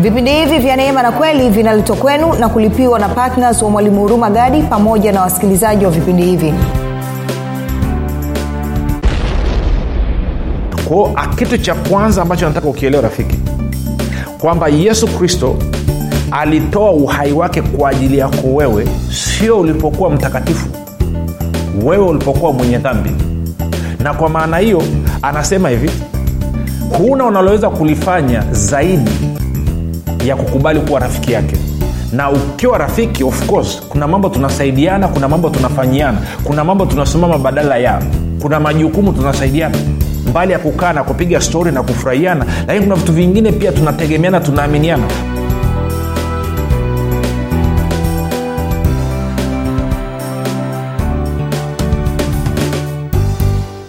vipindi 0.00 0.30
hivi 0.32 0.58
vya 0.58 0.76
neema 0.76 1.02
na 1.02 1.12
kweli 1.12 1.50
vinaletwa 1.50 1.96
kwenu 1.96 2.32
na 2.34 2.48
kulipiwa 2.48 2.98
na 2.98 3.08
ptns 3.08 3.62
wa 3.62 3.70
mwalimu 3.70 4.00
huruma 4.00 4.30
gadi 4.30 4.62
pamoja 4.62 5.12
na 5.12 5.20
wasikilizaji 5.22 5.84
wa 5.84 5.90
vipindi 5.90 6.22
hivi. 6.22 6.54
Kwao 10.88 11.14
kitu 11.36 11.58
cha 11.58 11.74
kwanza 11.74 12.22
ambacho 12.22 12.46
nataka 12.48 12.68
ukielewa 12.68 13.02
rafiki 13.02 13.38
kwamba 14.38 14.68
yesu 14.68 15.06
kristo 15.06 15.56
alitoa 16.30 16.90
uhai 16.90 17.32
wake 17.32 17.62
kwa 17.62 17.90
ajili 17.90 18.18
yako 18.18 18.54
wewe 18.54 18.88
sio 19.12 19.60
ulipokuwa 19.60 20.10
mtakatifu 20.10 20.66
wewe 21.84 22.04
ulipokuwa 22.06 22.52
mwenye 22.52 22.78
dhambi. 22.78 23.10
Na 24.02 24.14
kwa 24.14 24.28
maana 24.28 24.58
hiyo 24.58 24.82
anasema 25.22 25.68
hivi 25.68 25.90
huna 26.98 27.24
unaloweza 27.24 27.70
kulifanya 27.70 28.42
zaidi 28.52 29.29
ya 30.24 30.36
kukubali 30.36 30.80
kuwa 30.80 31.00
rafiki 31.00 31.32
yake. 31.32 31.56
Na 32.12 32.30
ukiwa 32.30 32.78
rafiki 32.78 33.24
of 33.24 33.46
course 33.46 33.82
kuna 33.88 34.06
mambo 34.08 34.28
tunasaidiana 34.28 35.08
kuna 35.08 35.28
mambo 35.28 35.50
tunafanyiana 35.50 36.18
kuna 36.44 36.64
mambo 36.64 36.86
tunasimama 36.86 37.38
badala 37.38 37.76
ya 37.78 38.02
kuna 38.42 38.60
majukumu 38.60 39.12
tunasaidiana. 39.12 39.78
Mbali 40.30 40.52
ya 40.52 40.58
kukaa 40.58 40.92
na 40.92 41.04
kupiga 41.04 41.40
stori 41.40 41.72
na 41.72 41.82
kufurahiana 41.82 42.44
lakini 42.66 42.84
kuna 42.86 42.94
vitu 42.96 43.12
vingine 43.12 43.52
pia 43.52 43.72
tunategemeana 43.72 44.40
tunaaminiana 44.40 45.02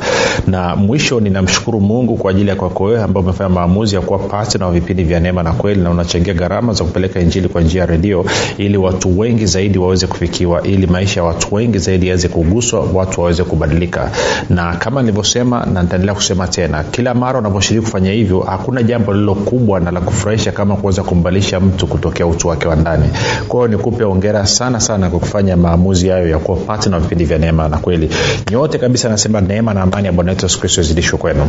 Na 0.47 0.75
mwisho 0.75 1.19
ninamshukuru 1.19 1.81
mungu 1.81 2.15
kwa 2.17 2.31
ajili 2.31 2.49
ya 2.49 2.55
kwako 2.55 2.83
wewe 2.83 3.01
ambao 3.03 3.23
umefanya 3.23 3.49
maamuzi 3.49 3.95
ya 3.95 4.01
kuwa 4.01 4.19
patna 4.19 4.65
wa 4.65 4.71
vipindi 4.71 5.03
vya 5.03 5.19
neema 5.19 5.43
na 5.43 5.51
kweli 5.51 5.81
na 5.81 5.89
unachangia 5.91 6.33
gharama 6.33 6.73
za 6.73 6.83
kupeleka 6.83 7.19
injili 7.19 7.49
kwa 7.49 7.61
njia 7.61 7.81
ya 7.81 7.85
redio 7.87 8.25
ili 8.57 8.77
watu 8.77 9.19
wengi 9.19 9.45
zaidi 9.45 9.77
waweze 9.77 10.07
kufikiwa 10.07 10.62
ili 10.63 10.87
maisha 10.87 11.19
ya 11.19 11.23
watu 11.25 11.55
wengi 11.55 11.77
zaidi 11.77 12.07
yaweze 12.07 12.27
kuguswa 12.27 12.87
watu 12.93 13.21
waweze 13.21 13.43
kubadilika. 13.43 14.11
Na 14.49 14.75
kama 14.75 15.01
nilivyosema 15.01 15.65
na 15.73 15.83
nitaendelea 15.83 16.15
kusema 16.15 16.47
tena 16.47 16.83
kila 16.83 17.13
mara 17.13 17.39
unavyoshiriki 17.39 17.85
kufanya 17.85 18.11
hivyo 18.11 18.39
hakuna 18.39 18.83
jambo 18.83 19.13
lililo 19.13 19.35
kubwa 19.35 19.79
na 19.79 19.91
la 19.91 20.01
kufurahisha 20.01 20.51
kama 20.51 20.75
kuweza 20.75 21.03
kumbadilisha 21.03 21.59
mtu 21.59 21.87
kutokea 21.87 22.27
utu 22.27 22.47
wake 22.47 22.67
wa 22.67 22.75
ndani. 22.75 23.09
Kwa 23.47 23.67
nikupe 23.67 24.03
ongera 24.03 24.45
sana 24.45 24.79
sana 24.79 25.09
kwa 25.09 25.19
kufanya 25.19 25.57
maamuzi 25.57 26.09
hayo 26.09 26.29
ya 26.29 26.37
kuwa 26.39 26.57
patna 26.57 26.99
vipindi 26.99 27.25
vya 27.25 27.37
neema 27.37 27.69
na 27.69 27.77
kweli. 27.77 28.09
Nyote 28.51 28.77
kabisa 28.77 29.09
nasema 29.09 29.41
neema 29.41 29.73
na 29.73 29.81
amani 29.81 30.05
ya 30.07 30.13
bwana 30.13 30.31
wetu 30.31 30.45
yesu 30.45 30.59
kristo 30.59 30.81
izidishwe 30.81 31.19
kwenu. 31.19 31.47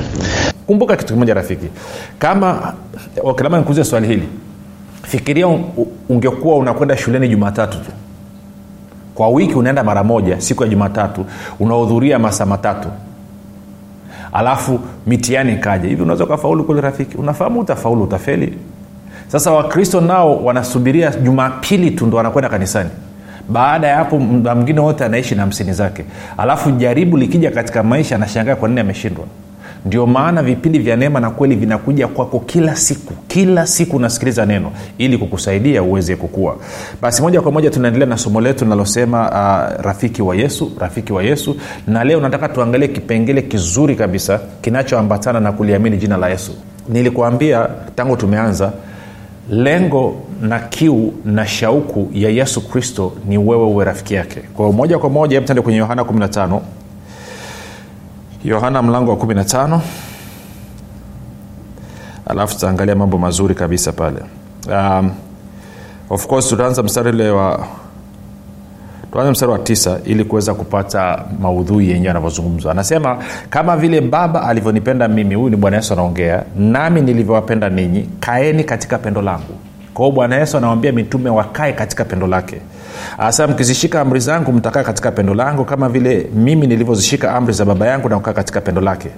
Kumbuka 0.67 0.97
kitu 0.97 1.13
kimoja 1.13 1.35
rafiki. 1.35 1.67
Kama 2.19 2.73
okay, 3.23 3.43
labda 3.43 3.59
nikuuze 3.59 3.85
swali 3.85 4.07
hili 4.07 4.29
fikiria 5.03 5.47
ungekuwa 6.09 6.57
unakwenda 6.57 6.97
shuleni 6.97 7.29
jumatatu 7.29 7.79
tu 7.79 7.91
kwa 9.15 9.29
wiki 9.29 9.55
unaenda 9.55 9.85
mara 9.85 10.05
moja 10.05 10.41
siku 10.41 10.63
ya 10.63 10.69
jumatatu 10.69 11.27
unahudhuria 11.61 12.19
masaa 12.19 12.47
matatu. 12.47 12.89
Alafu 14.33 14.81
mitihani 15.07 15.53
ikaja. 15.53 15.89
Hivi 15.89 16.03
unaweza 16.03 16.25
ukafaulu 16.25 16.65
kule 16.65 16.81
rafiki? 16.81 17.17
Unafahamu 17.17 17.61
utafaulu 17.61 18.03
utafeli? 18.03 18.59
Sasa 19.29 19.51
wakristo 19.51 20.01
nao 20.01 20.37
wanasubiria 20.45 21.11
jumapili 21.11 21.91
tu 21.91 22.07
ndo 22.07 22.17
wanakwenda 22.17 22.49
kanisani. 22.49 22.91
Baada 23.49 23.87
ya 23.87 23.97
hapo 23.97 24.19
mda 24.19 24.55
mwingine 24.55 24.81
wote 24.81 25.05
anaishi 25.05 25.35
na 25.35 25.41
hamsini 25.43 25.73
zake. 25.73 26.05
Alafu 26.37 26.71
jaribu 26.71 27.17
likija 27.17 27.51
katika 27.51 27.83
maisha 27.83 28.15
anashangaa 28.17 28.57
kwa 28.57 28.69
nini 28.69 28.81
ameshindwa 28.81 29.25
ndio 29.85 30.07
maana 30.07 30.43
vipindi 30.43 30.79
vya 30.79 30.97
neema 30.97 31.21
na 31.21 31.31
kweli 31.31 31.57
vinakuja 31.57 32.09
kwako 32.09 32.41
kila 32.41 32.77
siku. 32.77 33.13
Kila 33.29 33.67
siku 33.67 33.97
unasikiliza 33.97 34.47
neno 34.47 34.73
ili 34.99 35.19
kukusaidia 35.19 35.83
uweze 35.83 36.17
kukua. 36.17 36.57
Basi 37.03 37.23
moja 37.23 37.41
kwa 37.41 37.53
moja 37.53 37.71
tunaendelea 37.71 38.09
na 38.09 38.17
somo 38.17 38.41
letu 38.41 38.65
linalosema 38.65 39.21
uh, 39.31 39.85
rafiki 39.85 40.23
wa 40.23 40.37
yesu 40.37 40.73
rafiki 40.81 41.13
wa 41.13 41.23
yesu. 41.23 41.57
Na 41.87 42.05
leo 42.05 42.21
nataka 42.21 42.49
tuangalie 42.49 42.89
kipengele 42.89 43.43
kizuri 43.43 43.97
kabisa 43.97 44.41
kinachoambatana 44.61 45.41
na 45.41 45.53
kuliamini 45.53 45.97
jina 45.97 46.17
la 46.17 46.29
yesu. 46.29 46.53
Nilikuambia 46.89 47.69
tangu 47.97 48.17
tumeanza 48.17 48.73
lengo 49.51 50.17
na 50.43 50.59
kiu 50.59 51.13
na 51.25 51.47
shauku 51.47 52.09
ya 52.13 52.31
yesu 52.31 52.69
kristo 52.69 53.13
ni 53.29 53.39
wewe 53.39 53.65
uwe 53.65 53.85
rafiki 53.85 54.15
yake. 54.15 54.41
Kwao 54.55 54.73
moja 54.73 54.99
kwa 54.99 55.11
moja 55.11 55.41
hebu 55.41 55.63
kwenye 55.63 55.79
yohana 55.79 56.03
15 56.03 56.61
yohana 58.45 58.83
mlango 58.83 59.11
wa 59.11 59.17
15 59.17 59.81
alafu 62.27 62.55
tutaangalia 62.55 62.95
mambo 62.95 63.19
mazuri 63.19 63.55
kabisa 63.55 63.93
pale. 63.93 64.19
Um, 64.69 65.11
of 66.11 66.27
course 66.27 66.49
tutaanza 66.49 66.83
mstari 66.83 67.09
ule 67.11 67.31
wa 67.31 67.67
tuanze 69.13 69.31
mstari 69.31 69.53
wa 69.53 69.59
tisa 69.59 69.99
ili 70.05 70.25
kuweza 70.25 70.55
kupata 70.55 71.25
maudhui 71.41 71.91
yenyewe 71.91 72.11
anavyozungumzwa 72.11 72.73
anasema 72.73 73.19
kama 73.51 73.77
vile 73.77 74.01
baba 74.01 74.43
alivyonipenda 74.43 75.09
mimi 75.09 75.35
huyu 75.35 75.51
ni 75.51 75.57
bwana 75.57 75.77
yesu 75.77 75.93
anaongea 75.93 76.43
nami 76.57 77.01
nilivyowapenda 77.01 77.69
ninyi 77.71 78.09
kaeni 78.21 78.65
katika 78.65 78.99
pendo 78.99 79.23
langu. 79.23 79.55
Kwao 79.95 80.11
bwana 80.11 80.37
yesu 80.37 80.57
anawambia 80.57 80.93
mitume 80.93 81.31
wakae 81.31 81.73
katika 81.73 82.05
pendo 82.05 82.27
lake 82.27 82.61
hasa 83.17 83.47
mkizishika 83.47 84.01
amri 84.01 84.21
zangu 84.21 84.53
mtakaa 84.53 84.83
katika 84.83 85.13
pendo 85.13 85.35
langu 85.35 85.65
kama 85.65 85.89
vile 85.89 86.27
mimi 86.35 86.67
nilivyozishika 86.67 87.35
amri 87.35 87.53
za 87.53 87.65
baba 87.65 87.87
yangu 87.87 88.09
na 88.09 88.17
kukaa 88.17 88.33
katika 88.33 88.61
pendo 88.61 88.81
lake. 88.81 89.09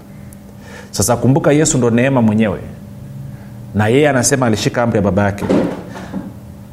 Sasa 0.90 1.17
kumbuka 1.17 1.52
yesu 1.52 1.78
ndo 1.78 1.90
neema 1.90 2.23
mwenyewe. 2.23 2.58
Na 3.75 3.88
yeye 3.88 4.08
anasema 4.08 4.46
alishika 4.46 4.82
amri 4.82 4.96
ya 4.96 5.02
baba 5.02 5.23
yake. 5.25 5.44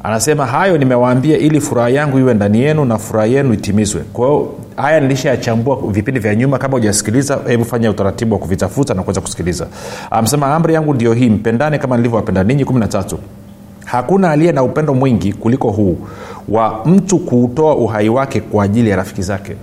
Anasema 0.02 0.46
hayo 0.46 0.78
nimewaambia 0.78 1.38
ili 1.38 1.60
furaha 1.60 1.88
yangu 1.88 2.18
iwe 2.18 2.34
ndani 2.34 2.60
yenu 2.60 2.84
na 2.84 2.98
furaha 2.98 3.26
yenu 3.26 3.52
itimizwe. 3.54 4.02
Kwao 4.12 4.54
haya 4.76 5.00
nilishayachambua 5.00 5.78
vipindi 5.90 6.20
vya 6.20 6.34
nyuma 6.34 6.58
kama 6.58 6.72
hujasikiliza 6.72 7.38
hebu 7.46 7.64
fanya 7.64 7.90
utaratibu 7.90 8.34
wa 8.34 8.40
kuvitafuta 8.40 8.94
na 8.94 9.02
kuweza 9.02 9.20
kusikiliza. 9.20 9.66
Amsema 10.10 10.54
amri 10.54 10.74
yangu 10.74 10.94
ndio 10.94 11.12
hii 11.12 11.30
mpendane 11.30 11.78
kama 11.78 11.96
nilivyowapenda 11.96 12.44
ninyi. 12.44 12.64
Kumi 12.64 12.80
na 12.80 12.88
tatu 12.88 13.18
hakuna 13.84 14.30
aliye 14.30 14.52
na 14.52 14.62
upendo 14.62 14.94
mwingi 14.94 15.32
kuliko 15.32 15.70
huu 15.70 15.96
wa 16.48 16.80
mtu 16.86 17.18
kuutoa 17.18 17.74
uhai 17.76 18.08
wake 18.08 18.40
kwa 18.40 18.64
ajili 18.64 18.90
ya 18.90 18.96
rafiki 18.96 19.22
zake. 19.22 19.56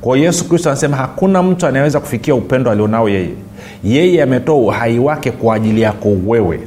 Kwa 0.00 0.18
yesu 0.18 0.48
kristo 0.48 0.68
anasema 0.70 0.96
hakuna 0.96 1.42
mtu 1.42 1.66
anayeweza 1.66 2.00
kufikia 2.00 2.34
upendo 2.34 2.70
alionao 2.70 3.08
yeye. 3.08 3.30
Yeye 3.84 4.22
ametoa 4.22 4.56
uhai 4.56 4.98
wake 4.98 5.30
kwa 5.30 5.54
ajili 5.54 5.80
yako 5.80 6.08
wewe. 6.26 6.60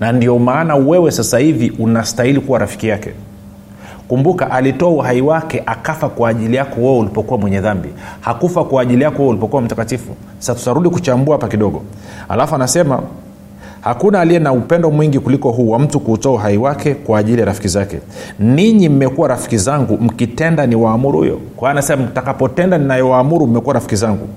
Na 0.00 0.12
ndio 0.12 0.38
maana 0.38 0.74
wewe 0.76 1.10
sasa 1.10 1.38
hivi 1.38 1.72
unastahili 1.78 2.40
kuwa 2.40 2.58
rafiki 2.58 2.88
yake. 2.88 3.10
Kumbuka 4.08 4.50
alitoa 4.50 4.88
uhai 4.90 5.20
wake 5.20 5.62
akafa 5.66 6.08
kwa 6.08 6.28
ajili 6.28 6.56
yako 6.56 6.80
wewe 6.80 6.98
ulipokuwa 6.98 7.38
mwenye 7.40 7.60
dhambi. 7.60 7.88
Hakufa 8.20 8.64
kwa 8.64 8.82
ajili 8.82 9.04
yako 9.04 9.16
wewe 9.18 9.28
ulipokuwa 9.30 9.62
mtakatifu. 9.62 10.10
Sasa 10.38 10.58
tutarudi 10.58 10.88
kuchambua 10.88 11.34
hapa 11.34 11.48
kidogo. 11.48 11.82
Alafu 12.28 12.54
anasema 12.54 13.02
hakuna 13.86 14.20
aliye 14.20 14.38
na 14.38 14.52
upendo 14.52 14.90
mwingi 14.90 15.18
kuliko 15.18 15.50
huu 15.50 15.70
wa 15.70 15.78
mtu 15.78 16.00
kuutoa 16.00 16.32
uhai 16.32 16.56
wake 16.56 16.94
kwa 16.94 17.18
ajili 17.18 17.40
ya 17.40 17.46
rafiki 17.46 17.68
zake. 17.68 17.98
Ninyi 18.38 18.88
mmekuwa 18.88 19.28
rafiki 19.28 19.58
zangu 19.58 19.98
mkitenda 20.00 20.66
ni 20.66 20.74
huyo. 20.74 21.40
Kwa 21.56 21.70
anasema 21.70 22.02
mtakapotenda 22.02 22.78
ninayowaamuru 22.78 23.46
mmekuwa 23.46 23.74
rafiki 23.74 23.96
zangu. 23.96 24.28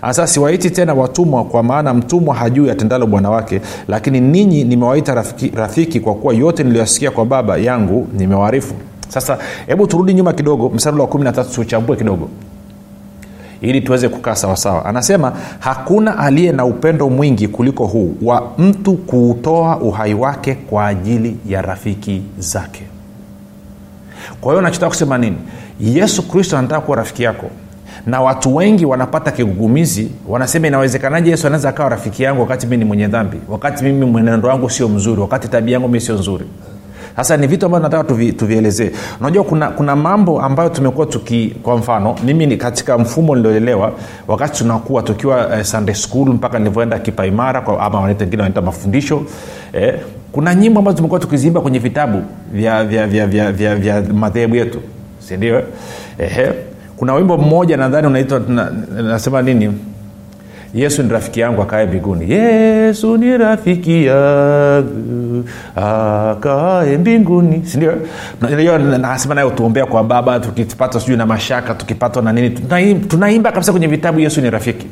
Sasa 0.00 0.26
siwaiti 0.26 0.70
tena 0.70 0.94
watumwa 0.94 1.44
kwa 1.44 1.62
maana 1.62 1.94
mtumwa 1.94 2.34
hajui 2.34 2.70
atendalo 2.70 3.06
bwana 3.06 3.30
wake 3.30 3.60
lakini 3.88 4.20
ninyi 4.20 4.64
nimewaita 4.64 5.14
rafiki, 5.14 5.52
rafiki 5.56 6.00
kwa 6.00 6.14
kuwa 6.14 6.34
yote 6.34 6.64
niliyoasikia 6.64 7.10
kwa 7.10 7.24
baba 7.26 7.56
yangu 7.56 8.06
nimewaarifu. 8.18 8.74
Sasa 9.08 9.38
hebu 9.66 9.86
turudi 9.86 10.14
nyuma 10.14 10.32
kidogo 10.32 10.68
msarula 10.74 11.02
wa 11.02 11.08
kumi 11.08 11.24
na 11.24 11.32
tatu 11.32 11.50
tuuchambue 11.54 11.96
kidogo 11.96 12.28
ili 13.60 13.80
tuweze 13.80 14.08
kukaa 14.08 14.34
sawasawa 14.34 14.84
anasema 14.84 15.32
hakuna 15.58 16.18
aliye 16.18 16.52
na 16.52 16.64
upendo 16.64 17.08
mwingi 17.10 17.48
kuliko 17.48 17.86
huu 17.86 18.14
wa 18.22 18.52
mtu 18.58 18.94
kuutoa 18.94 19.76
uhai 19.80 20.14
wake 20.14 20.54
kwa 20.54 20.86
ajili 20.86 21.36
ya 21.48 21.62
rafiki 21.62 22.22
zake. 22.38 22.82
Kwa 24.40 24.52
hiyo 24.52 24.62
nachotaka 24.62 24.88
kusema 24.88 25.18
nini? 25.18 25.36
Yesu 25.80 26.28
kristo 26.28 26.58
anataka 26.58 26.80
kuwa 26.80 26.96
rafiki 26.96 27.22
yako. 27.22 27.46
Na 28.06 28.20
watu 28.22 28.56
wengi 28.56 28.84
wanapata 28.86 29.30
kigugumizi 29.30 30.10
wanasema 30.28 30.66
inawezekanaje 30.66 31.30
yesu 31.30 31.46
anaweza 31.46 31.68
akawa 31.68 31.88
rafiki 31.88 32.22
yangu 32.22 32.40
wakati 32.40 32.66
mi 32.66 32.76
ni 32.76 32.84
mwenye 32.84 33.06
dhambi 33.08 33.36
wakati 33.48 33.84
mimi 33.84 34.06
mwenendo 34.06 34.48
wangu 34.48 34.70
sio 34.70 34.88
mzuri 34.88 35.20
wakati 35.20 35.48
tabia 35.48 35.72
yangu 35.74 35.88
mi 35.88 36.00
sio 36.00 36.14
nzuri 36.14 36.44
sasa 37.16 37.36
ni 37.36 37.46
vitu 37.46 37.66
ambavyo 37.66 37.88
nataka 37.88 38.14
tuvielezee. 38.36 38.90
Unajua 39.20 39.44
kuna, 39.44 39.68
kuna 39.70 39.96
mambo 39.96 40.40
ambayo 40.42 40.68
tumekuwa 40.68 41.06
tuki 41.06 41.56
kwa 41.62 41.76
mfano 41.76 42.14
mimi 42.24 42.46
ni 42.46 42.56
katika 42.56 42.98
mfumo 42.98 43.36
nilioelewa 43.36 43.92
wakati 44.28 44.58
tunakuwa 44.58 45.02
tukiwa 45.02 45.56
eh, 45.58 45.64
sunday 45.64 45.94
school 45.94 46.28
mpaka 46.28 46.58
nilivyoenda 46.58 46.98
kipaimara 46.98 47.66
ama 47.80 48.00
wengine 48.00 48.36
wanaita 48.36 48.62
mafundisho 48.62 49.22
eh, 49.72 49.94
kuna 50.32 50.54
nyimbo 50.54 50.78
ambazo 50.78 50.96
tumekuwa 50.96 51.20
tukiziimba 51.20 51.60
kwenye 51.60 51.78
vitabu 51.78 52.22
vya, 52.52 52.84
vya, 52.84 53.06
vya, 53.06 53.26
vya, 53.26 53.52
vya, 53.52 53.74
vya 53.76 54.02
madhehebu 54.02 54.56
yetu 54.56 54.78
sindio 55.18 55.62
eh, 56.18 56.52
kuna 56.96 57.14
wimbo 57.14 57.36
mmoja 57.36 57.76
nadhani 57.76 58.06
unaitwa 58.06 58.40
na, 58.48 58.70
nasema 59.02 59.42
nini 59.42 59.72
yesu 60.76 61.02
ni 61.02 61.08
rafiki 61.08 61.40
yangu 61.40 61.62
akae 61.62 61.86
mbinguni. 61.86 62.30
Yesu 62.32 63.16
ni 63.16 63.38
rafiki 63.38 64.04
yangu 64.04 65.44
akae 65.76 66.98
mbinguni. 66.98 67.62
Sindio 67.64 67.92
nasema 68.98 69.34
naye 69.34 69.46
utuombea 69.46 69.86
kwa 69.86 70.04
baba 70.04 70.40
tukipata 70.40 71.00
sijui 71.00 71.16
na 71.16 71.26
mashaka 71.26 71.74
tukipatwa 71.74 72.22
na 72.22 72.32
nini 72.32 72.50
tunaimba, 72.50 73.06
tunaimba 73.08 73.52
kabisa 73.52 73.72
kwenye 73.72 73.86
vitabu 73.86 74.20
yesu 74.20 74.40
ni 74.40 74.50
rafiki. 74.50 74.86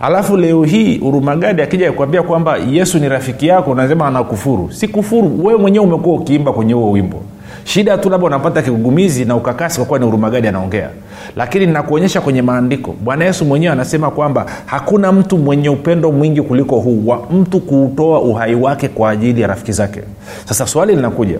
Alafu 0.00 0.36
leo 0.36 0.64
hii 0.64 0.98
urumagadi 0.98 1.62
akija 1.62 1.92
kuambia 1.92 2.22
kwamba 2.22 2.56
yesu 2.56 2.98
ni 2.98 3.08
rafiki 3.08 3.46
yako 3.46 3.70
unasema 3.70 4.06
anakufuru. 4.06 4.72
Si 4.72 4.88
kufuru 4.88 5.44
wewe 5.46 5.58
mwenyewe 5.60 5.84
umekuwa 5.84 6.16
ukiimba 6.16 6.52
kwenye 6.52 6.72
huo 6.72 6.90
wimbo 6.90 7.22
shida 7.64 7.98
tu 7.98 8.10
labda 8.10 8.26
unapata 8.26 8.62
kigugumizi 8.62 9.24
na 9.24 9.36
ukakasi 9.36 9.76
kwa 9.76 9.86
kuwa 9.86 9.98
ni 9.98 10.04
urumagadi 10.04 10.48
anaongea. 10.48 10.88
Lakini 11.36 11.66
nakuonyesha 11.66 12.20
kwenye 12.20 12.42
maandiko. 12.42 12.94
Bwana 13.00 13.24
yesu 13.24 13.44
mwenyewe 13.44 13.72
anasema 13.72 14.10
kwamba 14.10 14.46
hakuna 14.66 15.12
mtu 15.12 15.38
mwenye 15.38 15.68
upendo 15.68 16.12
mwingi 16.12 16.42
kuliko 16.42 16.76
huu 16.76 17.02
wa 17.06 17.26
mtu 17.32 17.60
kuutoa 17.60 18.20
uhai 18.20 18.54
wake 18.54 18.88
kwa 18.88 19.10
ajili 19.10 19.40
ya 19.40 19.46
rafiki 19.48 19.72
zake. 19.72 20.00
Sasa 20.44 20.66
swali 20.66 20.96
linakuja. 20.96 21.38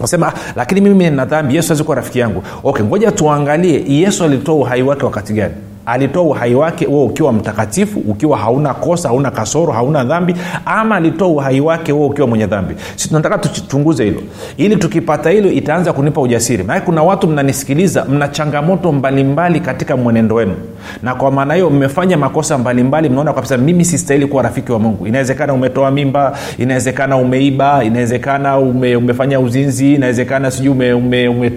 Nasema 0.00 0.32
lakini 0.56 0.80
mimi 0.80 1.04
nina 1.10 1.24
dhambi 1.24 1.56
yesu 1.56 1.72
awezi 1.72 1.84
kuwa 1.84 1.96
rafiki 1.96 2.18
yangu. 2.18 2.42
Okay 2.64 2.84
ngoja 2.86 3.12
tuangalie 3.12 3.84
yesu 3.88 4.24
alitoa 4.24 4.54
uhai 4.54 4.82
wake 4.82 5.04
wakati 5.04 5.32
gani 5.32 5.54
alitoa 5.86 6.22
uhai 6.22 6.54
wake 6.54 6.84
huo 6.84 7.04
ukiwa 7.06 7.32
mtakatifu 7.32 8.00
ukiwa 8.08 8.38
hauna 8.38 8.74
kosa 8.74 9.08
hauna 9.08 9.30
kasoro 9.30 9.72
hauna 9.72 10.04
dhambi 10.04 10.34
ama 10.66 10.96
alitoa 10.96 11.28
uhai 11.28 11.60
wake 11.60 11.92
huo 11.92 12.06
ukiwa 12.06 12.26
mwenye 12.28 12.46
dhambi. 12.46 12.74
Si 12.96 13.08
tunataka 13.08 13.38
tuchunguze 13.38 14.04
hilo. 14.04 14.20
Ili 14.56 14.76
tukipata 14.76 15.30
hilo 15.30 15.50
itaanza 15.50 15.92
kunipa 15.92 16.20
ujasiri. 16.20 16.64
Maanake 16.64 16.86
kuna 16.86 17.02
watu 17.02 17.28
mnanisikiliza 17.28 18.04
mna 18.04 18.28
changamoto 18.28 18.92
mbalimbali 18.92 19.24
mbali 19.32 19.60
katika 19.60 19.96
mwenendo 19.96 20.34
wenu. 20.34 20.54
Na 21.02 21.14
kwa 21.14 21.30
maana 21.30 21.54
hiyo 21.54 21.70
mmefanya 21.70 22.16
makosa 22.16 22.58
mbalimbali 22.58 23.08
mnaona 23.08 23.32
kabisa 23.32 23.56
mimi 23.56 23.84
sistahili 23.84 24.26
kuwa 24.26 24.42
rafiki 24.42 24.72
wa 24.72 24.78
mungu. 24.78 25.06
Inawezekana 25.06 25.52
umetoa 25.52 25.90
mimba 25.90 26.32
inawezekana 26.58 27.16
umeiba 27.16 27.84
inawezekana 27.84 28.58
ume, 28.58 28.96
umefanya 28.96 29.40
uzinzi 29.40 29.94
inawezekana 29.94 30.50
sijui 30.50 30.68
ume, 30.72 30.92
ume, 30.92 31.52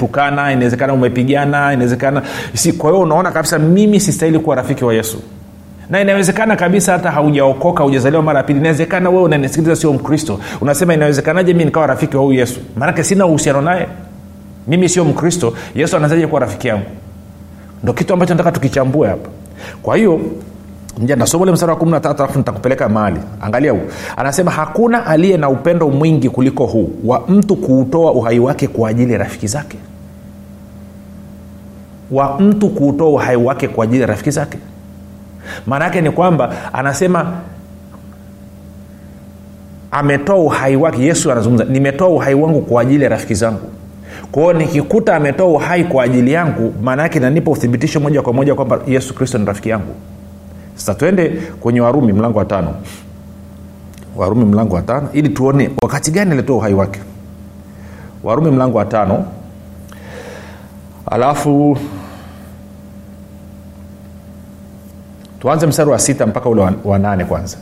inawezekana 0.53 0.93
umepigana 0.93 1.73
inawezekana. 1.73 2.21
Si, 2.53 2.73
kwa 2.73 2.91
hiyo 2.91 3.01
unaona 3.03 3.31
kabisa 3.31 3.59
mimi 3.59 3.99
kuwa 4.39 4.55
rafiki 4.55 4.85
wa 4.85 4.93
yesu. 4.93 5.17
Na 5.89 6.01
inawezekana 6.01 6.55
kabisa 6.55 6.91
hata 6.93 7.11
haujaokoka 7.11 7.79
haujazaliwa 7.83 8.21
mara 8.23 8.37
ya 8.39 8.43
pili. 8.43 8.59
Inawezekana 8.59 9.09
wewe 9.09 9.21
unanisikiliza 9.23 9.75
sio 9.75 9.93
mkristo. 9.93 10.39
Unasema 10.61 10.93
inawezekanaje 10.93 11.53
mi 11.53 11.65
nikawa 11.65 11.87
rafiki 11.87 12.17
wa 12.17 12.23
huyu 12.23 12.39
yesu? 12.39 12.59
Maanake 12.75 13.03
sina 13.03 13.25
uhusiano 13.25 13.61
naye. 13.61 13.87
Mimi 14.67 14.89
sio 14.89 15.05
mkristo. 15.05 15.53
Yesu 15.75 15.97
anazaje 15.97 16.27
kuwa 16.27 16.41
rafiki 16.41 16.67
yangu? 16.67 16.85
Ndo 17.83 17.93
kitu 17.93 18.13
ambacho 18.13 18.33
nataka 18.33 18.51
tukichambue 18.51 19.07
hapa. 19.07 19.29
Kwa 19.83 19.97
hiyo 19.97 20.19
nasoma 21.17 21.43
ule 21.43 21.51
msara 21.51 21.73
wa 21.73 21.79
kumi 21.79 21.91
na 21.91 21.99
tatu 21.99 22.23
alafu 22.23 22.37
nitakupeleka 22.39 22.89
mahali. 22.89 23.19
Angalia 23.41 23.71
huu. 23.71 23.81
Anasema 24.17 24.51
hakuna 24.51 25.05
aliye 25.05 25.37
na 25.37 25.49
upendo 25.49 25.89
mwingi 25.89 26.29
kuliko 26.29 26.65
huu 26.65 26.89
wa 27.05 27.23
mtu 27.27 27.55
kuutoa 27.55 28.11
uhai 28.11 28.39
wake 28.39 28.67
kwa 28.67 28.89
ajili 28.89 29.13
ya 29.13 29.19
rafiki 29.19 29.47
zake 29.47 29.77
wa 32.11 32.39
mtu 32.39 32.69
kuutoa 32.69 33.09
uhai 33.09 33.35
wake 33.35 33.67
kwa 33.67 33.83
ajili 33.83 34.01
ya 34.01 34.07
rafiki 34.07 34.31
zake. 34.31 34.57
Maana 35.65 35.85
yake 35.85 36.01
ni 36.01 36.11
kwamba 36.11 36.73
anasema 36.73 37.33
ametoa 39.91 40.35
uhai 40.35 40.75
wake 40.75 41.01
yesu 41.03 41.31
anazungumza 41.31 41.65
nimetoa 41.65 42.07
uhai 42.07 42.33
wangu 42.33 42.61
kwa 42.61 42.81
ajili 42.81 43.03
ya 43.03 43.09
rafiki 43.09 43.33
zangu. 43.35 43.69
Kwao 44.31 44.53
nikikuta 44.53 45.15
ametoa 45.15 45.47
uhai 45.47 45.83
kwa 45.83 46.03
ajili 46.03 46.31
yangu 46.33 46.73
maana 46.83 47.03
yake 47.03 47.19
nanipa 47.19 47.51
uthibitisho 47.51 47.99
moja 47.99 48.21
kwa 48.21 48.33
moja 48.33 48.55
kwamba 48.55 48.79
yesu 48.87 49.13
kristo 49.13 49.37
ni 49.37 49.45
rafiki 49.45 49.69
yangu. 49.69 49.95
Sasa 50.75 50.93
twende 50.95 51.29
kwenye 51.59 51.81
warumi 51.81 52.13
mlango 52.13 52.39
wa 52.39 52.45
tano. 52.45 52.73
Warumi 54.15 54.45
mlango 54.45 54.75
wa 54.75 54.81
tano 54.81 55.09
ili 55.13 55.29
tuone 55.29 55.69
wakati 55.81 56.11
gani 56.11 56.31
alitoa 56.31 56.55
uhai 56.57 56.73
wake. 56.73 56.99
Warumi 58.23 58.51
mlango 58.51 58.77
wa 58.77 58.85
tano 58.85 59.25
alafu 61.11 61.77
tuanze 65.47 65.67
mstari 65.67 65.89
wa 65.89 65.99
sita 65.99 66.25
mpaka 66.27 66.49
ule 66.49 66.61
wa, 66.83 66.99
nane 66.99 67.25
kwanza. 67.25 67.57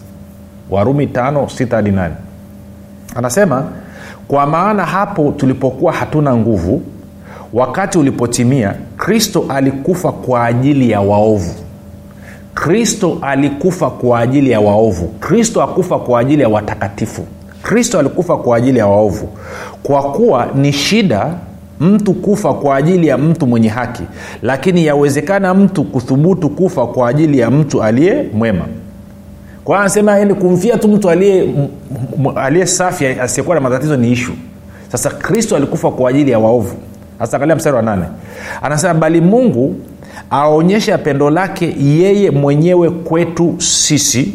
Warumi 0.69 1.07
tano 1.07 1.49
sita 1.49 1.75
hadi 1.75 1.91
nane. 1.91 2.13
Anasema 3.15 3.63
kwa 4.27 4.45
maana 4.45 4.85
hapo 4.85 5.31
tulipokuwa 5.37 5.93
hatuna 5.93 6.35
nguvu 6.37 6.81
wakati 7.53 7.97
ulipotimia 7.97 8.73
kristo 8.97 9.45
alikufa 9.49 10.11
kwa 10.11 10.45
ajili 10.45 10.91
ya 10.91 11.01
waovu. 11.01 11.53
Kristo 12.53 13.17
alikufa 13.21 13.89
kwa 13.89 14.19
ajili 14.19 14.51
ya 14.51 14.59
waovu. 14.59 15.07
Kristo 15.19 15.63
akufa 15.63 15.99
kwa 15.99 16.19
ajili 16.19 16.41
ya 16.41 16.49
watakatifu. 16.49 17.25
Kristo 17.63 17.99
alikufa 17.99 18.37
kwa 18.37 18.57
ajili 18.57 18.79
ya 18.79 18.87
waovu. 18.87 19.29
Kwa 19.83 20.03
kuwa 20.11 20.47
ni 20.55 20.73
shida 20.73 21.33
mtu 21.79 22.13
kufa 22.13 22.53
kwa 22.53 22.75
ajili 22.75 23.07
ya 23.07 23.17
mtu 23.17 23.47
mwenye 23.47 23.67
haki 23.69 24.03
lakini 24.41 24.85
yawezekana 24.85 25.53
mtu 25.53 25.83
kuthubutu 25.83 26.49
kufa 26.49 26.87
kwa 26.87 27.09
ajili 27.09 27.39
ya 27.39 27.51
mtu 27.51 27.83
aliye 27.83 28.25
mwema. 28.33 28.65
Kwa 29.63 29.79
anasema 29.79 30.17
yani 30.19 30.33
kumfia 30.33 30.77
tu 30.77 30.87
mtu 30.87 31.09
aliye 31.09 31.49
aliye 32.35 32.65
safi 32.65 33.05
asiyekuwa 33.07 33.55
na 33.55 33.61
matatizo 33.61 33.97
ni 33.97 34.11
ishu 34.11 34.31
sasa 34.91 35.09
kristo 35.09 35.55
alikufa 35.55 35.91
kwa 35.91 36.09
ajili 36.09 36.31
ya 36.31 36.39
waovu. 36.39 36.75
Sasa 37.19 37.37
angalia 37.37 37.55
mstari 37.55 37.75
wa 37.75 37.81
nane. 37.81 38.05
Anasema 38.61 38.93
bali 38.93 39.21
mungu 39.21 39.75
aonyesha 40.29 40.97
pendo 40.97 41.29
lake 41.29 41.75
yeye 41.79 42.31
mwenyewe 42.31 42.89
kwetu 42.89 43.55
sisi 43.57 44.33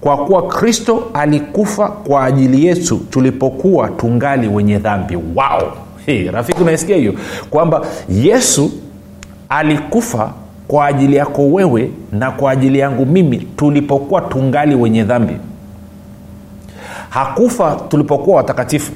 kwa 0.00 0.16
kuwa 0.16 0.46
kristo 0.46 1.02
alikufa 1.14 1.88
kwa 1.88 2.24
ajili 2.24 2.66
yetu 2.66 2.96
tulipokuwa 3.10 3.88
tungali 3.88 4.48
wenye 4.48 4.78
dhambi 4.78 5.18
wao 5.34 5.72
hey, 6.06 6.30
rafiki 6.30 6.62
unaisikia 6.62 6.96
hiyo? 6.96 7.14
Kwamba 7.50 7.86
yesu 8.08 8.70
alikufa 9.48 10.32
kwa 10.68 10.86
ajili 10.86 11.16
yako 11.16 11.48
wewe 11.48 11.90
na 12.12 12.30
kwa 12.30 12.50
ajili 12.50 12.78
yangu 12.78 13.06
mimi 13.06 13.36
tulipokuwa 13.56 14.20
tungali 14.20 14.74
wenye 14.74 15.04
dhambi. 15.04 15.36
Hakufa 17.10 17.76
tulipokuwa 17.88 18.36
watakatifu. 18.36 18.92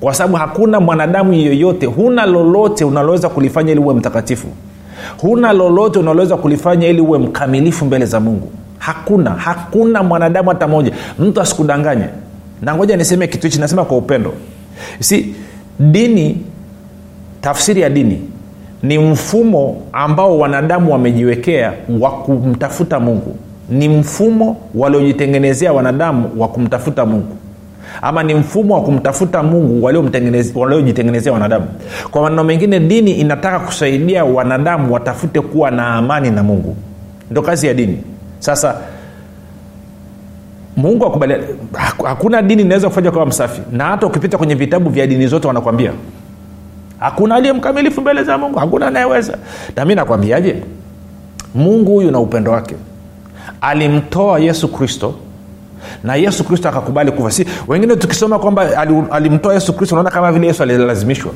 Kwa 0.00 0.14
sababu 0.14 0.36
hakuna 0.36 0.80
mwanadamu 0.80 1.32
yeyote 1.32 1.86
huna 1.86 2.26
lolote 2.26 2.84
unaloweza 2.84 3.28
kulifanya 3.28 3.72
ili 3.72 3.80
uwe 3.80 3.94
mtakatifu. 3.94 4.46
Huna 5.20 5.52
lolote 5.52 5.98
unaloweza 5.98 6.36
kulifanya 6.36 6.88
ili 6.88 7.00
uwe 7.00 7.18
mkamilifu 7.18 7.84
mbele 7.84 8.06
za 8.06 8.20
mungu. 8.20 8.50
Hakuna 8.78 9.30
hakuna 9.30 10.02
mwanadamu 10.02 10.48
hata 10.48 10.68
moja 10.68 10.92
mtu 11.18 11.40
asikudanganye. 11.40 12.04
Na 12.62 12.74
ngoja 12.74 12.96
niseme 12.96 13.26
kitu 13.26 13.46
hichi 13.46 13.60
nasema 13.60 13.84
kwa 13.84 13.96
upendo. 13.96 14.32
Si 15.00 15.34
dini 15.80 16.36
tafsiri 17.48 17.80
ya 17.80 17.90
dini 17.90 18.20
ni 18.82 18.98
mfumo 18.98 19.82
ambao 19.92 20.38
wanadamu 20.38 20.92
wamejiwekea 20.92 21.72
wa 22.00 22.10
kumtafuta 22.10 23.00
mungu. 23.00 23.36
Ni 23.70 23.88
mfumo 23.88 24.56
waliojitengenezea 24.74 25.72
wanadamu 25.72 26.30
wa 26.36 26.48
kumtafuta 26.48 27.06
mungu. 27.06 27.36
Ama 28.02 28.22
ni 28.22 28.34
mfumo 28.34 28.74
wa 28.74 28.80
kumtafuta 28.82 29.42
mungu 29.42 29.84
waliojitengenezea 30.54 31.32
wanadamu. 31.32 31.66
Kwa 32.10 32.22
maneno 32.22 32.44
mengine 32.44 32.80
dini 32.80 33.10
inataka 33.12 33.58
kusaidia 33.58 34.24
wanadamu 34.24 34.94
watafute 34.94 35.40
kuwa 35.40 35.70
na 35.70 35.86
amani 35.94 36.30
na 36.30 36.42
mungu. 36.42 36.76
Ndo 37.30 37.42
kazi 37.42 37.66
ya 37.66 37.74
dini. 37.74 37.98
Sasa 38.38 38.74
mungu 40.76 41.06
akubali 41.06 41.34
hakuna 42.04 42.42
dini 42.42 42.62
inaweza 42.62 42.88
kufanya 42.88 43.10
kawa 43.10 43.26
msafi. 43.26 43.60
Na 43.72 43.84
hata 43.84 44.06
ukipita 44.06 44.38
kwenye 44.38 44.54
vitabu 44.54 44.90
vya 44.90 45.06
dini 45.06 45.26
zote 45.26 45.48
wanakwambia 45.48 45.92
hakuna 47.00 47.34
aliye 47.34 47.52
mkamilifu 47.52 48.00
mbele 48.00 48.24
za 48.24 48.38
mungu 48.38 48.58
hakuna 48.58 48.86
anayeweza. 48.86 49.38
Na 49.76 49.84
mi 49.84 49.94
nakwambiaje? 49.94 50.62
Mungu 51.54 51.92
huyu 51.92 52.10
na 52.10 52.18
upendo 52.18 52.50
wake. 52.52 52.74
Alimtoa 53.60 54.38
yesu 54.38 54.68
kristo 54.68 55.14
na 56.04 56.14
yesu 56.14 56.44
kristo 56.44 56.68
akakubali 56.68 57.12
kufa. 57.12 57.30
Si 57.30 57.46
wengine 57.68 57.96
tukisoma 57.96 58.38
kwamba 58.38 58.62
alimtoa 59.10 59.54
yesu 59.54 59.72
kristo 59.72 59.94
unaona 59.94 60.10
kama 60.10 60.32
vile 60.32 60.46
yesu 60.46 60.62
alilazimishwa. 60.62 61.32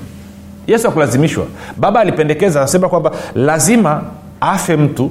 Yesu 0.66 0.88
akulazimishwa 0.88 1.47
baba 1.76 2.00
alipendekeza 2.00 2.61
anasema 2.61 2.88
kwamba 2.88 3.11
lazima 3.35 4.02
afe 4.40 4.76
mtu 4.76 5.11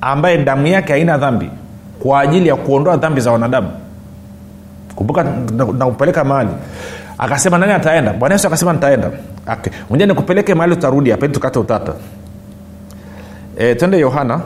ambaye 0.00 0.38
damu 0.38 0.66
yake 0.66 0.92
haina 0.92 1.18
dhambi 1.18 1.50
kwa 2.02 2.20
ajili 2.20 2.48
ya 2.48 2.56
kuondoa 2.56 2.96
dhambi 2.96 3.20
za 3.20 3.32
wanadamu. 3.32 3.68
Kumbuka 4.94 5.24
nakupeleka 5.78 6.24
mahali 6.24 6.50
akasema 7.18 7.58
nani 7.58 7.72
ataenda? 7.72 8.12
Bwana 8.12 8.34
yesu 8.34 8.46
akasema 8.46 8.72
nitaenda. 8.72 9.10
Okay. 9.52 9.72
nikupeleke 10.06 10.54
mahali 10.54 10.72
utarudi 10.72 11.12
apeni 11.12 11.34
tukate 11.34 11.58
utata. 11.58 11.92
E, 13.58 13.74
twende 13.74 13.98
yohana 13.98 14.40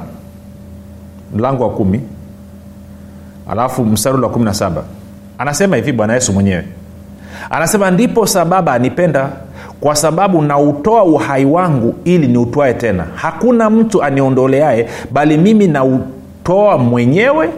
mlango 1.36 1.62
wa 1.64 1.70
kumi 1.70 2.00
alafu 3.50 3.84
mstari 3.84 4.20
wa 4.20 4.28
kumi 4.30 4.44
na 4.44 4.54
saba. 4.54 4.82
Anasema 5.38 5.76
hivi 5.76 5.92
bwana 5.92 6.14
yesu 6.14 6.32
mwenyewe. 6.32 6.64
Anasema 7.50 7.90
ndipo 7.90 8.26
sababu 8.26 8.70
anipenda 8.70 9.28
kwa 9.80 9.96
sababu 9.96 10.42
nautoa 10.42 11.04
uhai 11.04 11.44
wangu 11.44 11.94
ili 12.04 12.26
niutwae 12.28 12.74
tena. 12.74 13.04
Hakuna 13.14 13.70
mtu 13.70 14.02
aniondoleaye 14.02 14.88
bali 15.10 15.38
mimi 15.38 15.66
nautoa 15.68 16.78
mwenyewe 16.78 17.50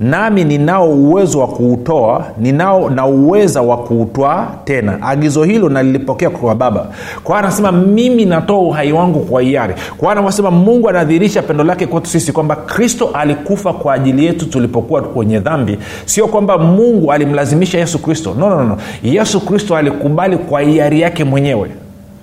nami 0.00 0.44
ninao 0.44 0.90
uwezo 0.90 1.38
wa 1.40 1.46
kuutoa 1.46 2.24
ninao 2.38 2.90
na 2.90 3.06
uweza 3.06 3.62
wa 3.62 3.76
kuutwaa 3.76 4.46
tena. 4.64 5.02
Agizo 5.02 5.44
hilo 5.44 5.68
nalilipokea 5.68 6.30
kwa 6.30 6.54
baba. 6.54 6.86
Kwa 7.24 7.38
anasema 7.38 7.72
mimi 7.72 8.24
natoa 8.24 8.58
uhai 8.58 8.92
wangu 8.92 9.20
kwa 9.20 9.42
hiari. 9.42 9.74
Kwa 9.98 10.12
anavyosema 10.12 10.50
mungu 10.50 10.88
anadhihirisha 10.88 11.42
pendo 11.42 11.64
lake 11.64 11.86
kwetu 11.86 12.06
sisi 12.06 12.32
kwamba 12.32 12.56
kristo 12.56 13.10
alikufa 13.14 13.72
kwa 13.72 13.94
ajili 13.94 14.24
yetu 14.26 14.46
tulipokuwa 14.46 15.02
kwenye 15.02 15.38
dhambi. 15.40 15.78
Sio 16.04 16.26
kwamba 16.28 16.58
mungu 16.58 17.12
alimlazimisha 17.12 17.78
yesu 17.78 17.98
kristo. 17.98 18.34
No, 18.38 18.50
no, 18.50 18.64
no. 18.64 18.76
yesu 19.02 19.40
kristo 19.40 19.76
alikubali 19.76 20.36
kwa 20.36 20.60
hiari 20.60 21.00
yake 21.00 21.24
mwenyewe. 21.24 21.70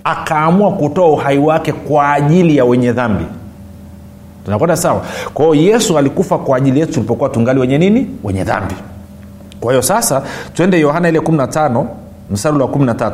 Akaamua 0.03 0.71
kutoa 0.71 1.07
uhai 1.07 1.37
wake 1.37 1.71
kwa 1.71 2.13
ajili 2.13 2.57
ya 2.57 2.65
wenye 2.65 2.91
dhambi 2.91 3.23
tunakwenda 4.45 4.77
sawa? 4.77 5.01
Kwa 5.33 5.45
hiyo 5.55 5.71
yesu 5.73 5.97
alikufa 5.97 6.37
kwa 6.37 6.57
ajili 6.57 6.79
yetu 6.79 6.93
tulipokuwa 6.93 7.29
tungali 7.29 7.59
wenye 7.59 7.77
nini? 7.77 8.07
Wenye 8.23 8.43
dhambi. 8.43 8.75
Kwa 9.59 9.71
hiyo 9.71 9.81
sasa 9.81 10.23
twende 10.53 10.79
yohana 10.79 11.09
ile 11.09 11.19
15 11.19 11.85
mstari 12.31 12.57
wa 12.57 12.67
13 12.67 13.11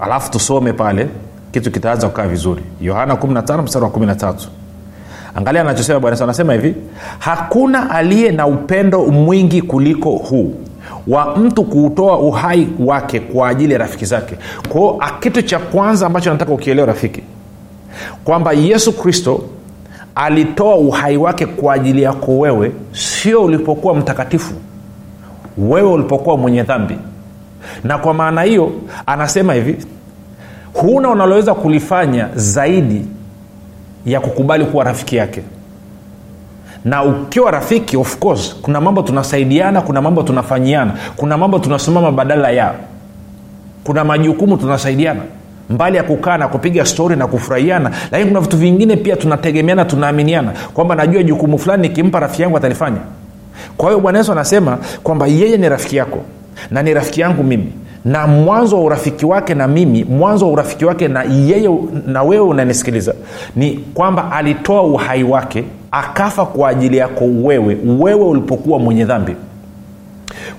alafu 0.00 0.30
tusome 0.30 0.72
pale 0.72 1.08
kitu 1.52 1.70
kitaanza 1.70 2.08
kukaa 2.08 2.26
vizuri. 2.26 2.62
Yohana 2.80 3.14
15 3.14 3.62
mstari 3.62 3.84
wa 3.84 3.90
13 3.90 4.34
angalia 5.34 5.60
anachosema 5.60 6.00
bwana 6.00 6.20
anasema 6.20 6.52
hivi 6.52 6.74
hakuna 7.18 7.90
aliye 7.90 8.32
na 8.32 8.46
upendo 8.46 9.06
mwingi 9.06 9.62
kuliko 9.62 10.10
huu 10.10 10.54
wa 11.08 11.36
mtu 11.36 11.64
kuutoa 11.64 12.18
uhai 12.18 12.68
wake 12.78 13.20
kwa 13.20 13.48
ajili 13.48 13.72
ya 13.72 13.78
rafiki 13.78 14.04
zake. 14.04 14.34
Kwao 14.68 15.00
kitu 15.20 15.42
cha 15.42 15.58
kwanza 15.58 16.06
ambacho 16.06 16.32
nataka 16.32 16.52
ukielewa 16.52 16.86
rafiki 16.86 17.22
kwamba 18.24 18.52
yesu 18.52 18.92
kristo 18.92 19.42
alitoa 20.14 20.74
uhai 20.76 21.16
wake 21.16 21.46
kwa 21.46 21.74
ajili 21.74 22.02
yako 22.02 22.38
wewe 22.38 22.72
sio 22.92 23.42
ulipokuwa 23.42 23.94
mtakatifu 23.94 24.54
wewe 25.58 25.90
ulipokuwa 25.92 26.36
mwenye 26.36 26.62
dhambi. 26.62 26.94
Na 27.84 27.98
kwa 27.98 28.14
maana 28.14 28.42
hiyo 28.42 28.72
anasema 29.06 29.54
hivi 29.54 29.76
huna 30.72 31.08
unaloweza 31.10 31.54
kulifanya 31.54 32.28
zaidi 32.34 33.06
ya 34.06 34.20
kukubali 34.20 34.64
kuwa 34.64 34.84
rafiki 34.84 35.16
yake. 35.16 35.42
Na 36.84 37.04
ukiwa 37.04 37.50
rafiki 37.50 37.96
of 37.96 38.16
course 38.18 38.56
kuna 38.62 38.80
mambo 38.80 39.02
tunasaidiana 39.02 39.80
kuna 39.80 40.02
mambo 40.02 40.22
tunafanyiana 40.22 40.92
kuna 41.16 41.38
mambo 41.38 41.58
tunasimama 41.58 42.12
badala 42.12 42.50
ya 42.50 42.74
kuna 43.84 44.04
majukumu 44.04 44.56
tunasaidiana 44.56 45.20
mbali 45.70 45.96
ya 45.96 46.02
kukaa 46.02 46.38
na 46.38 46.48
kupiga 46.48 46.84
stori 46.86 47.16
na 47.16 47.26
kufurahiana 47.26 47.90
lakini 48.10 48.28
kuna 48.30 48.40
vitu 48.40 48.56
vingine 48.56 48.96
pia 48.96 49.16
tunategemeana 49.16 49.84
tunaaminiana 49.84 50.52
kwamba 50.74 50.94
najua 50.94 51.22
jukumu 51.22 51.58
fulani 51.58 51.82
nikimpa 51.88 52.20
rafiki 52.20 52.42
yangu 52.42 52.56
atalifanya. 52.56 52.98
Kwa 53.76 53.88
hiyo 53.88 54.00
bwana 54.00 54.18
yesu 54.18 54.32
anasema 54.32 54.78
kwamba 55.02 55.26
yeye 55.26 55.56
ni 55.56 55.68
rafiki 55.68 55.96
yako 55.96 56.18
na 56.70 56.82
ni 56.82 56.94
rafiki 56.94 57.20
yangu 57.20 57.42
mimi 57.44 57.72
na 58.04 58.26
mwanzo 58.26 58.76
wa 58.76 58.82
urafiki 58.84 59.26
wake 59.26 59.54
na 59.54 59.68
mimi 59.68 60.04
mwanzo 60.04 60.46
wa 60.46 60.52
urafiki 60.52 60.84
wake 60.84 61.08
na 61.08 61.22
yeye 61.22 61.70
na 62.06 62.22
wewe 62.22 62.46
unanisikiliza 62.46 63.14
ni 63.56 63.70
kwamba 63.94 64.32
alitoa 64.32 64.82
uhai 64.82 65.24
wake 65.24 65.64
akafa 65.90 66.46
kwa 66.46 66.68
ajili 66.68 66.96
yako 66.96 67.24
wewe 67.24 67.76
wewe 67.98 68.24
ulipokuwa 68.24 68.78
mwenye 68.78 69.04
dhambi. 69.04 69.36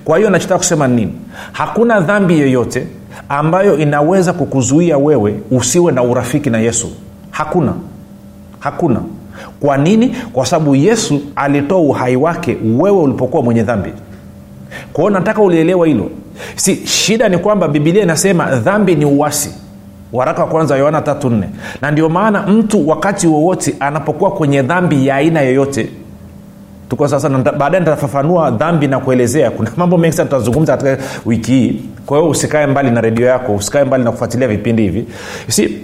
Kwa 0.04 0.18
hiyo 0.18 0.30
nachotaka 0.30 0.58
kusema 0.58 0.88
nini? 0.88 1.12
Hakuna 1.52 2.00
dhambi 2.00 2.40
yoyote 2.40 2.86
ambayo 3.28 3.78
inaweza 3.78 4.32
kukuzuia 4.32 4.98
wewe 4.98 5.34
usiwe 5.50 5.92
na 5.92 6.02
urafiki 6.02 6.50
na 6.50 6.58
yesu. 6.58 6.88
Hakuna. 7.30 7.72
Hakuna. 8.60 9.00
Kwa 9.60 9.76
nini? 9.76 10.16
Kwa 10.32 10.46
sababu 10.46 10.74
yesu 10.76 11.20
alitoa 11.36 11.78
uhai 11.78 12.16
wake 12.16 12.56
wewe 12.76 12.98
ulipokuwa 12.98 13.42
mwenye 13.42 13.62
dhambi. 13.62 13.90
Kwao 14.92 15.10
nataka 15.10 15.42
ulielewa 15.42 15.86
hilo. 15.86 16.10
Si 16.56 16.86
shida 16.86 17.28
ni 17.28 17.38
kwamba 17.38 17.68
bibilia 17.68 18.02
inasema 18.02 18.56
dhambi 18.56 18.94
ni 18.94 19.04
uwasi 19.04 19.50
waraka 20.12 20.42
wa 20.42 20.48
kwanza 20.48 20.76
yohana 20.76 21.00
tatu 21.02 21.30
nne. 21.30 21.46
Na 21.82 21.90
ndio 21.90 22.08
maana 22.08 22.42
mtu 22.46 22.88
wakati 22.88 23.26
wowote 23.26 23.74
anapokuwa 23.80 24.30
kwenye 24.30 24.62
dhambi 24.62 25.06
ya 25.06 25.16
aina 25.16 25.40
yoyote 25.40 25.88
tuko 26.92 27.08
sasa 27.08 27.28
baadaye 27.28 27.80
nitafafanua 27.80 28.50
dhambi 28.50 28.86
na 28.88 28.98
kuelezea. 29.00 29.50
Kuna 29.50 29.70
mambo 29.76 29.98
mengi 29.98 30.16
sana 30.16 30.28
tutazungumza 30.30 30.76
katika 30.76 30.98
wiki 31.26 31.52
hii. 31.52 31.80
Kwa 32.06 32.18
hiyo 32.18 32.30
usikae 32.30 32.66
mbali 32.66 32.90
na 32.90 33.00
redio 33.00 33.26
yako 33.26 33.54
usikae 33.54 33.84
mbali 33.84 34.04
na 34.04 34.10
kufuatilia 34.12 34.48
vipindi 34.48 34.82
hivi. 34.82 35.06
Si 35.48 35.78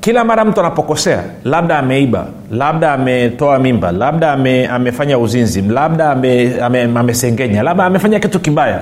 kila 0.00 0.24
mara 0.24 0.44
mtu 0.44 0.60
anapokosea 0.60 1.22
labda 1.44 1.78
ameiba 1.78 2.26
labda 2.50 2.92
ametoa 2.92 3.58
mimba 3.58 3.92
labda 3.92 4.32
ame, 4.32 4.66
amefanya 4.66 5.18
uzinzi 5.18 5.62
labda 5.62 6.10
amesengenya 6.10 6.66
ame, 6.66 7.58
ame, 7.58 7.62
labda 7.62 7.84
amefanya 7.84 8.20
kitu 8.20 8.40
kibaya 8.40 8.80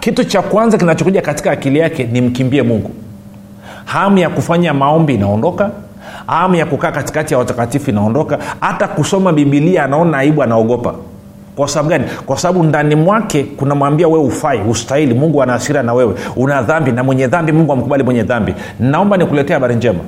kitu 0.00 0.24
cha 0.24 0.42
kwanza 0.42 0.78
kinachokuja 0.78 1.22
katika 1.22 1.50
akili 1.50 1.78
yake 1.78 2.04
ni 2.04 2.20
mkimbie 2.20 2.62
mungu. 2.62 2.90
Hamu 3.84 4.18
ya 4.18 4.30
kufanya 4.30 4.74
maombi 4.74 5.14
inaondoka 5.14 5.70
hamu 6.26 6.54
ya 6.54 6.66
kukaa 6.66 6.92
katikati 6.92 7.34
ya 7.34 7.38
watakatifu 7.38 7.90
inaondoka. 7.90 8.38
Hata 8.60 8.88
kusoma 8.88 9.32
bibilia 9.32 9.84
anaona 9.84 10.18
aibu 10.18 10.42
anaogopa. 10.42 10.94
Kwa 11.56 11.68
sababu 11.68 11.88
gani? 11.88 12.04
Kwa 12.26 12.38
sababu 12.38 12.64
ndani 12.64 12.94
mwake 12.94 13.44
kunamwambia 13.44 14.08
wewe 14.08 14.24
ufai 14.24 14.60
ustahili 14.60 15.14
mungu 15.14 15.42
ana 15.42 15.52
hasira 15.52 15.82
na 15.82 15.94
wewe. 15.94 16.14
Una 16.36 16.62
dhambi 16.62 16.92
na 16.92 17.04
mwenye 17.04 17.26
dhambi 17.26 17.52
mungu 17.52 17.72
amkubali 17.72 18.02
mwenye 18.02 18.22
dhambi. 18.22 18.54
Naomba 18.80 19.16
nikuletea 19.16 19.56
habari 19.56 19.74
njema. 19.74 19.98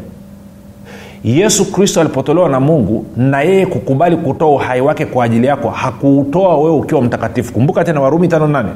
Yesu 1.24 1.72
kristo 1.72 2.00
alipotolewa 2.00 2.48
na 2.48 2.60
mungu 2.60 3.06
na 3.16 3.40
yeye 3.42 3.66
kukubali 3.66 4.16
kutoa 4.16 4.48
uhai 4.50 4.80
wake 4.80 5.06
kwa 5.06 5.24
ajili 5.24 5.46
yako 5.46 5.70
hakuutoa 5.70 6.56
wewe 6.58 6.70
ukiwa 6.76 7.02
mtakatifu. 7.02 7.52
Kumbuka 7.52 7.84
tena 7.84 8.00
warumi 8.00 8.28
tano 8.28 8.46
nane. 8.46 8.68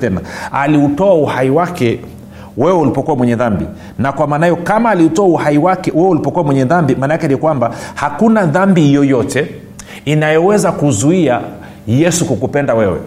Tena. 0.00 0.20
Aliutoa 0.52 1.14
uhai 1.14 1.50
wake 1.50 2.00
wewe 2.56 2.78
ulipokuwa 2.78 3.16
mwenye 3.16 3.34
dhambi. 3.36 3.64
Na 3.98 4.12
kwa 4.12 4.26
maana 4.26 4.46
hiyo 4.46 4.56
kama 4.56 4.90
aliutoa 4.90 5.26
uhai 5.26 5.58
wake 5.58 5.92
wewe 5.94 6.08
ulipokuwa 6.08 6.44
mwenye 6.44 6.64
dhambi 6.64 6.94
maana 6.94 7.14
yake 7.14 7.28
ni 7.28 7.36
kwamba 7.36 7.70
hakuna 7.94 8.46
dhambi 8.46 8.92
yoyote 8.94 9.46
inayoweza 10.04 10.72
kuzuia 10.72 11.40
yesu 11.86 12.26
kukupenda 12.26 12.74
wewe. 12.74 12.98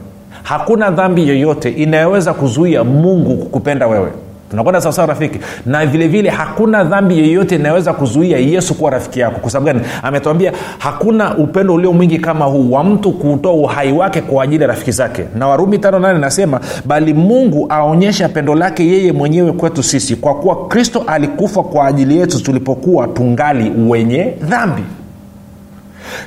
Hakuna 0.43 0.91
dhambi 0.91 1.27
yoyote 1.27 1.69
inayoweza 1.69 2.33
kuzuia 2.33 2.83
mungu 2.83 3.37
kukupenda 3.37 3.87
wewe 3.87 4.09
tunakwenda 4.49 4.81
sawasawa 4.81 5.07
rafiki? 5.07 5.39
Na 5.65 5.85
vilevile 5.85 6.07
vile 6.07 6.29
hakuna 6.29 6.83
dhambi 6.83 7.17
yeyote 7.19 7.55
inayoweza 7.55 7.93
kuzuia 7.93 8.37
yesu 8.37 8.75
kuwa 8.75 8.91
rafiki 8.91 9.19
yako. 9.19 9.39
Kwa 9.39 9.51
sababu 9.51 9.65
gani? 9.65 9.81
Ametuambia 10.03 10.51
hakuna 10.77 11.37
upendo 11.37 11.73
ulio 11.73 11.93
mwingi 11.93 12.17
kama 12.19 12.45
huu 12.45 12.71
wa 12.71 12.83
mtu 12.83 13.11
kuutoa 13.11 13.53
uhai 13.53 13.91
wake 13.91 14.21
kwa 14.21 14.43
ajili 14.43 14.61
ya 14.63 14.67
rafiki 14.67 14.91
zake. 14.91 15.23
Na 15.35 15.47
warumi 15.47 15.77
tano 15.79 15.99
nane 15.99 16.19
nasema 16.19 16.59
bali 16.85 17.13
mungu 17.13 17.65
aonyesha 17.69 18.29
pendo 18.29 18.55
lake 18.55 18.87
yeye 18.87 19.11
mwenyewe 19.11 19.51
kwetu 19.51 19.83
sisi 19.83 20.15
kwa 20.15 20.35
kuwa 20.35 20.67
kristo 20.67 21.03
alikufa 21.07 21.63
kwa 21.63 21.87
ajili 21.87 22.17
yetu 22.17 22.43
tulipokuwa 22.43 23.07
tungali 23.07 23.71
wenye 23.87 24.33
dhambi. 24.41 24.83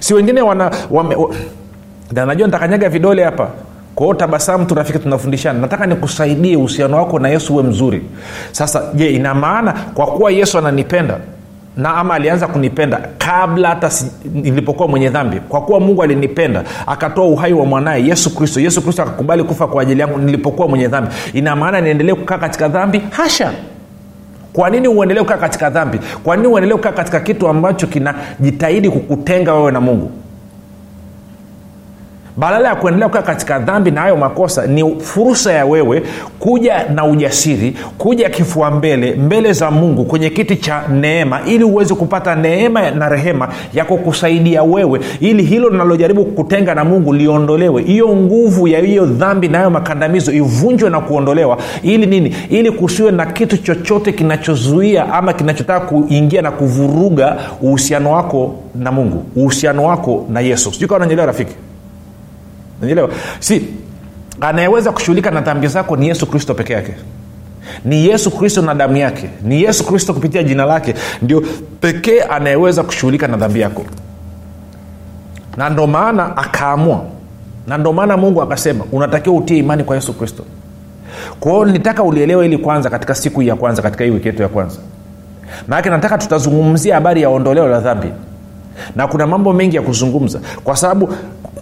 Si 0.00 0.14
wengine 0.14 0.42
wana 0.42 0.70
wame, 0.90 1.14
wa, 1.14 1.30
na 2.12 2.26
najua 2.26 2.46
nitakanyaga 2.46 2.88
vidole 2.88 3.24
hapa 3.24 3.48
kwao 4.00 4.14
tabasamu 4.14 4.64
tunafika 4.64 4.98
tunafundishana. 4.98 5.58
Nataka 5.58 5.86
nikusaidie 5.86 6.56
uhusiano 6.56 6.96
wako 6.96 7.18
na 7.18 7.28
yesu 7.28 7.54
uwe 7.54 7.62
mzuri. 7.62 8.02
Sasa 8.52 8.82
je 8.94 9.10
ina 9.10 9.34
maana 9.34 9.72
kwa 9.94 10.06
kuwa 10.06 10.30
yesu 10.30 10.58
ananipenda 10.58 11.16
na 11.76 11.94
ama 11.94 12.14
alianza 12.14 12.46
kunipenda 12.46 13.00
kabla 13.18 13.68
hata 13.68 13.90
si, 13.90 14.06
nilipokuwa 14.34 14.88
mwenye 14.88 15.08
dhambi? 15.08 15.40
Kwa 15.48 15.60
kuwa 15.60 15.80
mungu 15.80 16.02
alinipenda 16.02 16.64
akatoa 16.86 17.24
uhai 17.26 17.52
wa 17.52 17.66
mwanaye 17.66 18.06
yesu 18.06 18.34
kristo. 18.36 18.60
Yesu 18.60 18.82
kristo 18.82 19.02
akakubali 19.02 19.44
kufa 19.44 19.66
kwa 19.66 19.82
ajili 19.82 20.00
yangu 20.00 20.18
nilipokuwa 20.18 20.68
mwenye 20.68 20.88
dhambi. 20.88 21.10
Ina 21.32 21.56
maana 21.56 21.80
niendelee 21.80 22.14
kukaa 22.14 22.38
katika 22.38 22.68
dhambi? 22.68 23.02
Hasha! 23.10 23.52
Kwa 24.52 24.70
nini 24.70 24.88
uendelee 24.88 25.20
kukaa 25.20 25.36
katika 25.36 25.70
dhambi? 25.70 25.98
Kwa 26.24 26.36
nini 26.36 26.48
uendelee 26.48 26.74
kukaa 26.76 26.92
katika 26.92 27.20
kitu 27.20 27.48
ambacho 27.48 27.86
kinajitahidi 27.86 28.90
kukutenga 28.90 29.54
wewe 29.54 29.72
na 29.72 29.80
mungu 29.80 30.10
badala 32.40 32.68
ya 32.68 32.74
kuendelea 32.74 33.08
kukaa 33.08 33.22
katika 33.22 33.58
dhambi 33.58 33.90
na 33.90 34.00
hayo 34.00 34.16
makosa 34.16 34.66
ni 34.66 34.96
fursa 35.00 35.52
ya 35.52 35.64
wewe 35.66 36.02
kuja 36.38 36.84
na 36.94 37.04
ujasiri 37.04 37.76
kuja 37.98 38.28
kifua 38.30 38.70
mbele 38.70 39.14
mbele 39.14 39.52
za 39.52 39.70
mungu 39.70 40.04
kwenye 40.04 40.30
kiti 40.30 40.56
cha 40.56 40.82
neema 40.88 41.40
ili 41.46 41.64
uweze 41.64 41.94
kupata 41.94 42.34
neema 42.34 42.90
na 42.90 43.08
rehema 43.08 43.48
ya 43.74 43.84
kukusaidia 43.84 44.62
wewe 44.62 45.00
ili 45.20 45.42
hilo 45.42 45.68
linalojaribu 45.70 46.24
kukutenga 46.24 46.74
na 46.74 46.84
mungu 46.84 47.12
liondolewe. 47.12 47.82
Hiyo 47.82 48.08
nguvu 48.16 48.68
ya 48.68 48.80
hiyo 48.80 49.06
dhambi 49.06 49.48
na 49.48 49.58
hayo 49.58 49.70
makandamizo 49.70 50.32
ivunjwe 50.32 50.90
na 50.90 51.00
kuondolewa. 51.00 51.58
Ili 51.82 52.06
nini? 52.06 52.34
Ili 52.50 52.70
kusiwe 52.70 53.10
na 53.10 53.26
kitu 53.26 53.56
chochote 53.56 54.12
kinachozuia 54.12 55.12
ama 55.14 55.32
kinachotaka 55.32 55.86
kuingia 55.86 56.42
na 56.42 56.50
kuvuruga 56.50 57.36
uhusiano 57.62 58.12
wako 58.12 58.54
na 58.74 58.92
mungu 58.92 59.24
uhusiano 59.36 59.84
wako 59.84 60.26
na 60.30 60.40
yesu. 60.40 60.72
Sijui 60.72 60.88
kawa 60.88 61.00
nanyelewa 61.00 61.26
rafiki 61.26 61.54
naelewa 62.80 63.08
si 63.40 63.64
anayeweza 64.40 64.92
kushughulika 64.92 65.30
na 65.30 65.40
dhambi 65.40 65.66
zako 65.66 65.96
ni 65.96 66.08
yesu 66.08 66.26
kristo 66.26 66.54
peke 66.54 66.72
yake. 66.72 66.94
Ni 67.84 68.06
yesu 68.06 68.30
kristo 68.30 68.62
na 68.62 68.74
damu 68.74 68.96
yake. 68.96 69.30
Ni 69.42 69.62
yesu 69.62 69.84
kristo 69.86 70.14
kupitia 70.14 70.42
jina 70.42 70.64
lake 70.64 70.94
ndio 71.22 71.42
pekee 71.80 72.20
anayeweza 72.20 72.82
kushughulika 72.82 73.28
na 73.28 73.36
dhambi 73.36 73.60
yako. 73.60 73.84
Na 75.56 75.70
ndo 75.70 75.86
maana 75.86 76.36
akaamua 76.36 77.04
na 77.66 77.78
ndo 77.78 77.92
maana 77.92 78.16
mungu 78.16 78.42
akasema 78.42 78.84
unatakiwa 78.92 79.36
utie 79.36 79.58
imani 79.58 79.84
kwa 79.84 79.96
yesu 79.96 80.12
kristo. 80.14 80.44
Kwao 81.40 81.64
nitaka 81.64 82.02
ulielewe 82.02 82.46
ili 82.46 82.58
kwanza 82.58 82.90
katika 82.90 83.14
siku 83.14 83.42
ya 83.42 83.56
kwanza 83.56 83.82
katika 83.82 84.04
hii 84.04 84.10
wiki 84.10 84.28
yetu 84.28 84.42
ya 84.42 84.48
kwanza. 84.48 84.76
Maanake 85.68 85.90
nataka 85.90 86.18
tutazungumzia 86.18 86.94
habari 86.94 87.22
ya 87.22 87.28
ondoleo 87.28 87.68
la 87.68 87.80
dhambi. 87.80 88.08
Na 88.96 89.06
kuna 89.06 89.26
mambo 89.26 89.52
mengi 89.52 89.76
ya 89.76 89.82
kuzungumza. 89.82 90.40
Kwa 90.64 90.76
sababu 90.76 91.14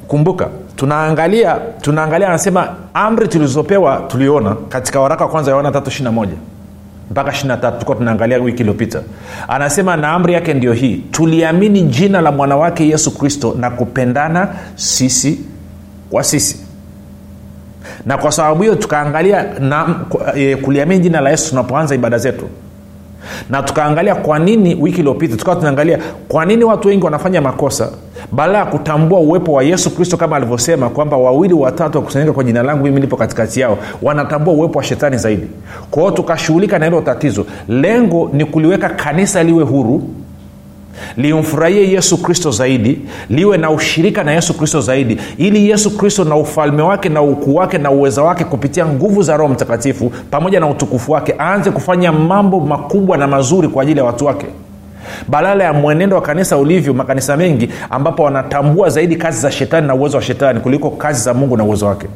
kumbuka 0.09 0.49
tunaangalia 0.77 1.57
tunaangalia 1.81 2.29
anasema 2.29 2.69
amri 2.95 3.29
tulizopewa 3.29 3.97
tuliona 4.09 4.57
katika 4.69 5.01
waraka 5.01 5.25
wa 5.25 5.31
kwanza 5.31 5.51
yohana 5.51 5.73
tatu 5.73 5.89
ishiri 5.91 6.11
mpaka 7.11 7.33
ishiri 7.33 7.49
tatu 7.49 7.73
tulikuwa 7.73 7.97
tunaangalia 7.97 8.39
wiki 8.39 8.61
iliyopita. 8.61 9.03
Anasema 9.49 9.97
na 9.97 10.13
amri 10.13 10.33
yake 10.33 10.55
ndio 10.55 10.73
hii 10.73 10.97
tuliamini 11.11 11.83
jina 11.83 12.21
la 12.21 12.33
mwanawake 12.33 12.89
yesu 12.89 13.19
kristo 13.19 13.57
na 13.61 13.71
kupendana 13.71 14.49
sisi 14.75 15.41
kwa 16.11 16.25
sisi. 16.25 16.61
Na 18.07 18.19
kwa 18.19 18.33
sababu 18.33 18.63
hiyo 18.63 18.75
tukaangalia 18.75 19.43
na, 19.61 19.95
e, 20.35 20.57
kuliamini 20.57 21.01
jina 21.01 21.21
la 21.21 21.31
yesu 21.31 21.51
tunapoanza 21.51 21.95
ibada 21.95 22.19
zetu 22.19 22.49
na 23.51 23.63
tukaangalia 23.63 24.15
kwa 24.15 24.39
nini 24.39 24.75
wiki 24.75 24.99
iliyopita 24.99 25.37
tukawa 25.37 25.57
tunaangalia 25.57 25.99
kwa 26.29 26.45
nini 26.45 26.65
watu 26.65 26.89
wengi 26.89 27.05
wanafanya 27.05 27.41
makosa 27.41 27.91
baada 28.33 28.59
ya 28.59 28.65
kutambua 28.67 29.21
uwepo 29.21 29.53
wa 29.53 29.63
yesu 29.63 29.91
kristo 29.97 30.17
kama 30.17 30.37
alivyosema 30.37 30.89
kwamba 30.91 31.17
wawili 31.17 31.55
watatu 31.55 31.99
wakusanyika 31.99 32.33
kwa 32.33 32.45
jina 32.45 32.63
langu 32.63 32.85
mimi 32.85 33.01
nipo 33.01 33.17
katikati 33.17 33.61
yao 33.61 33.79
wanatambua 34.03 34.55
uwepo 34.55 34.79
wa 34.79 34.85
shetani 34.85 35.17
zaidi. 35.17 35.47
Kwa 35.91 36.03
hiyo 36.03 36.15
tukashughulika 36.15 36.79
na 36.79 36.85
hilo 36.85 37.01
tatizo. 37.01 37.47
Lengo 37.69 38.31
ni 38.33 38.45
kuliweka 38.45 38.89
kanisa 38.89 39.43
liwe 39.43 39.65
huru 39.65 40.03
limfurahie 41.17 41.93
yesu 41.93 42.23
kristo 42.23 42.51
zaidi 42.51 42.99
liwe 43.31 43.57
na 43.59 43.71
ushirika 43.71 44.25
na 44.25 44.33
yesu 44.33 44.55
kristo 44.55 44.81
zaidi 44.81 45.19
ili 45.39 45.71
yesu 45.71 45.97
kristo 45.97 46.25
na 46.25 46.37
ufalme 46.37 46.83
wake 46.83 47.09
na 47.09 47.23
ukuu 47.23 47.55
wake 47.55 47.79
na 47.79 47.91
uweza 47.91 48.23
wake 48.23 48.45
kupitia 48.45 48.87
nguvu 48.87 49.23
za 49.23 49.37
roho 49.37 49.53
mtakatifu 49.53 50.13
pamoja 50.31 50.61
na 50.61 50.67
utukufu 50.67 51.13
wake 51.13 51.35
aanze 51.41 51.71
kufanya 51.71 52.13
mambo 52.13 52.61
makubwa 52.61 53.17
na 53.17 53.27
mazuri 53.27 53.69
kwa 53.69 53.83
ajili 53.83 53.99
ya 53.99 54.05
watu 54.05 54.27
wake. 54.27 54.47
Badala 55.29 55.65
ya 55.65 55.73
mwenendo 55.73 56.17
wa 56.17 56.23
kanisa 56.23 56.57
ulivyo 56.57 56.95
makanisa 56.95 57.37
mengi 57.37 57.69
ambapo 57.91 58.23
wanatambua 58.23 58.91
zaidi 58.91 59.17
kazi 59.17 59.41
za 59.41 59.51
shetani 59.53 59.87
na 59.87 59.95
uwezo 59.95 60.17
wa 60.17 60.23
shetani 60.23 60.61
kuliko 60.61 60.91
kazi 60.91 61.23
za 61.25 61.35
mungu 61.35 61.57
na 61.57 61.65
uwezo 61.65 61.87
wake. 61.87 62.07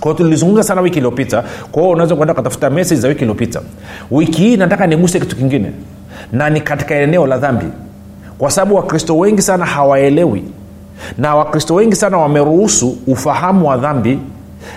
Kwao 0.00 0.14
tulizungumza 0.14 0.62
sana 0.62 0.80
wiki 0.80 0.96
iliyopita 0.96 1.44
kwao 1.72 1.90
unaweza 1.90 2.16
kuenda 2.16 2.32
ukatafuta 2.32 2.70
meseji 2.70 3.00
za 3.00 3.08
wiki 3.08 3.20
iliyopita. 3.20 3.60
Wiki 4.10 4.42
hii 4.42 4.56
nataka 4.56 4.86
niguse 4.86 5.20
kitu 5.20 5.36
kingine 5.36 5.72
na 6.32 6.50
ni 6.50 6.60
katika 6.60 6.94
eneo 6.94 7.26
la 7.26 7.38
dhambi 7.38 7.66
kwa 8.38 8.50
sababu 8.50 8.74
wakristo 8.74 9.18
wengi 9.18 9.42
sana 9.42 9.64
hawaelewi. 9.64 10.44
Na 11.18 11.34
wakristo 11.34 11.74
wengi 11.74 11.96
sana 11.96 12.18
wameruhusu 12.18 12.96
ufahamu 13.06 13.68
wa 13.68 13.76
dhambi 13.76 14.18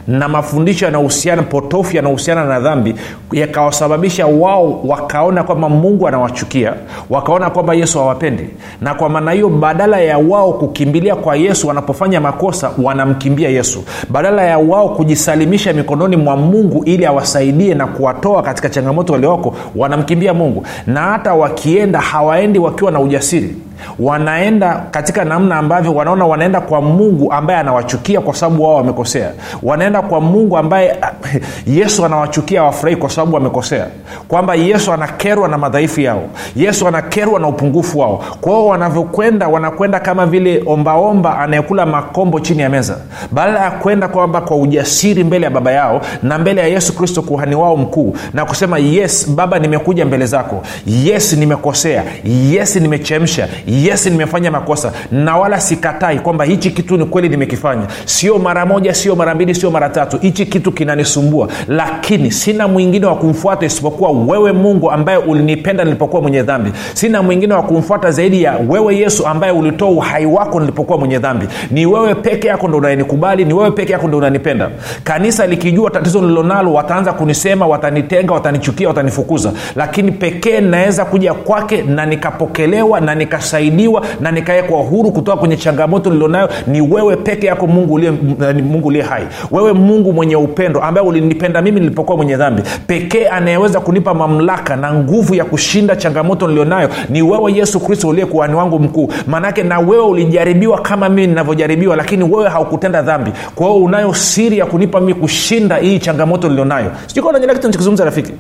na 0.07 0.27
mafundisho 0.27 0.85
yanahusiana 0.85 1.43
potofu 1.43 1.95
yanahusiana 1.95 2.45
na 2.45 2.59
dhambi 2.59 2.95
yakawasababisha 3.31 4.25
wao 4.27 4.81
wakaona 4.85 5.43
kwamba 5.43 5.69
mungu 5.69 6.07
anawachukia 6.07 6.73
wakaona 7.09 7.49
kwamba 7.49 7.73
yesu 7.73 7.99
hawapendi. 7.99 8.47
Na 8.81 8.93
kwa 8.93 9.09
maana 9.09 9.31
hiyo 9.31 9.49
badala 9.49 9.99
ya 9.99 10.17
wao 10.17 10.53
kukimbilia 10.53 11.15
kwa 11.15 11.35
yesu 11.35 11.67
wanapofanya 11.67 12.21
makosa 12.21 12.71
wanamkimbia 12.83 13.49
yesu. 13.49 13.83
Badala 14.09 14.41
ya 14.43 14.57
wao 14.57 14.89
kujisalimisha 14.89 15.73
mikononi 15.73 16.15
mwa 16.15 16.37
mungu 16.37 16.83
ili 16.83 17.05
awasaidie 17.05 17.73
na 17.73 17.87
kuwatoa 17.87 18.41
katika 18.43 18.69
changamoto 18.69 19.13
walioko 19.13 19.55
wanamkimbia 19.75 20.33
mungu. 20.33 20.63
Na 20.87 21.01
hata 21.01 21.33
wakienda 21.33 21.99
hawaendi 21.99 22.59
wakiwa 22.59 22.91
na 22.91 22.99
ujasiri 22.99 23.55
wanaenda 23.99 24.83
katika 24.91 25.25
namna 25.25 25.55
ambavyo 25.57 25.93
wanaona 25.95 26.25
wanaenda 26.25 26.61
kwa 26.61 26.81
mungu 26.81 27.31
ambaye 27.33 27.59
anawachukia 27.59 28.21
kwa 28.21 28.33
sababu 28.33 28.63
wao 28.63 28.75
wamekosea. 28.75 29.31
Wanaenda 29.63 30.01
kwa 30.01 30.21
mungu 30.21 30.57
ambaye 30.57 30.95
yesu 31.79 32.05
anawachukia 32.05 32.63
wafurahi 32.63 32.95
kwa 32.95 33.09
sababu 33.09 33.35
wamekosea. 33.35 33.87
Kwamba 34.27 34.55
yesu 34.55 34.93
anakerwa 34.93 35.47
na 35.47 35.57
madhaifu 35.57 36.01
yao. 36.01 36.23
Yesu 36.55 36.87
anakerwa 36.87 37.39
na 37.39 37.47
upungufu 37.47 37.99
wao. 37.99 38.23
Kwao 38.41 38.67
wanavyokwenda 38.67 39.47
wanakwenda 39.47 39.99
kama 39.99 40.25
vile 40.25 40.63
ombaomba 40.65 41.37
anayekula 41.39 41.85
makombo 41.85 42.39
chini 42.39 42.61
ya 42.61 42.69
meza. 42.69 42.97
Badala 43.31 43.59
ya 43.59 43.71
kwenda 43.71 44.07
kwamba 44.07 44.41
kwa 44.41 44.57
ujasiri 44.57 45.23
mbele 45.23 45.43
ya 45.45 45.49
baba 45.51 45.71
yao 45.71 46.01
na 46.23 46.37
mbele 46.37 46.61
ya 46.61 46.67
yesu 46.67 46.95
kristo 46.95 47.21
kuhani 47.21 47.55
wao 47.55 47.77
mkuu 47.77 48.15
na 48.33 48.45
kusema 48.45 48.77
yes 48.79 49.29
baba 49.29 49.59
nimekuja 49.59 50.05
mbele 50.05 50.25
zako. 50.25 50.61
Yes 50.85 51.33
nimekosea. 51.33 52.03
Yes 52.23 52.75
nimechemsha 52.75 53.47
yes 53.69 54.05
nimefanya 54.05 54.51
makosa. 54.51 54.91
Na 55.11 55.37
wala 55.37 55.59
sikatai 55.59 56.19
kwamba 56.19 56.45
hichi 56.45 56.71
kitu 56.71 56.97
ni 56.97 57.05
kweli 57.05 57.29
nimekifanya. 57.29 57.87
Sio 58.05 58.37
mara 58.39 58.65
moja 58.65 58.93
sio 58.93 59.15
mara 59.15 59.35
mbili 59.35 59.55
sio 59.55 59.71
mara 59.71 59.89
tatu. 59.89 60.17
Hichi 60.17 60.45
kitu 60.45 60.71
kinanisumbua. 60.71 61.47
Lakini 61.67 62.31
sina 62.31 62.67
mwingine 62.67 63.05
wa 63.05 63.15
kumfuata 63.15 63.65
isipokuwa 63.65 64.11
wewe 64.11 64.51
mungu 64.51 64.91
ambaye 64.91 65.17
ulinipenda 65.17 65.83
nilipokuwa 65.83 66.21
mwenye 66.21 66.43
dhambi. 66.43 66.71
Sina 66.93 67.23
mwingine 67.23 67.53
wa 67.53 67.61
kumfuata 67.63 68.11
zaidi 68.11 68.43
ya 68.43 68.59
wewe 68.69 68.95
yesu 68.97 69.27
ambaye 69.27 69.53
ulitoa 69.53 69.89
uhai 69.89 70.25
wako 70.25 70.59
nilipokuwa 70.59 70.97
mwenye 70.97 71.19
dhambi. 71.19 71.47
Ni 71.71 71.85
wewe 71.85 72.15
peke 72.15 72.47
yako 72.47 72.67
ndo 72.67 72.77
unayenikubali 72.77 73.45
ni 73.45 73.53
wewe 73.53 73.71
peke 73.71 73.93
yako 73.93 74.07
ndo 74.07 74.17
unanipenda. 74.17 74.69
Kanisa 75.03 75.47
likijua 75.47 75.89
tatizo 75.89 76.21
nililonalo 76.21 76.73
wataanza 76.73 77.13
kunisema 77.13 77.67
watanitenga 77.67 78.33
watanichukia 78.33 78.87
watanifukuza. 78.87 79.53
Lakini 79.75 80.11
pekee 80.11 80.59
naweza 80.61 81.05
kuja 81.05 81.33
kwake 81.33 81.81
na 81.81 82.05
nikapokelewa 82.05 82.99
na 83.01 83.15
nikasaidiwa 83.59 84.05
na 84.19 84.31
nikawekwa 84.31 84.79
huru 84.79 85.11
kutoka 85.11 85.37
kwenye 85.37 85.57
changamoto 85.57 86.09
nilionayo 86.09 86.49
ni 86.67 86.81
wewe 86.81 87.15
peke 87.15 87.47
yako 87.47 87.67
mungu 87.67 88.87
uliye 88.87 89.03
hai. 89.03 89.23
Wewe 89.51 89.73
mungu 89.73 90.13
mwenye 90.13 90.35
upendo 90.35 90.81
ambaye 90.81 91.07
ulinipenda 91.07 91.61
mimi 91.61 91.79
nilipokuwa 91.79 92.17
mwenye 92.17 92.35
dhambi. 92.37 92.61
Pekee 92.87 93.25
anayeweza 93.27 93.79
kunipa 93.79 94.13
mamlaka 94.13 94.75
na 94.75 94.93
nguvu 94.93 95.35
ya 95.35 95.45
kushinda 95.45 95.95
changamoto 95.95 96.47
nilionayo 96.47 96.89
ni 97.09 97.21
wewe 97.21 97.53
yesu 97.53 97.79
kristo 97.79 98.07
uliye 98.07 98.25
kuhani 98.25 98.55
wangu 98.55 98.79
mkuu. 98.79 99.09
Maanake 99.27 99.63
na 99.63 99.79
wewe 99.79 100.03
ulijaribiwa 100.05 100.81
kama 100.81 101.09
mimi 101.09 101.27
ninavyojaribiwa 101.27 101.95
lakini 101.95 102.23
wewe 102.23 102.49
haukutenda 102.49 103.01
dhambi. 103.01 103.31
Kwa 103.55 103.67
hiyo 103.67 103.83
unayo 103.83 104.13
siri 104.13 104.57
ya 104.57 104.65
kunipa 104.65 104.99
mimi 104.99 105.13
kushinda 105.13 105.75
hii 105.77 105.99
changamoto 105.99 106.49
nilionayo. 106.49 106.91
Sijukananyelea 107.07 107.55
kitu 107.55 107.67
nichokizungumza 107.67 108.05
rafiki. 108.05 108.31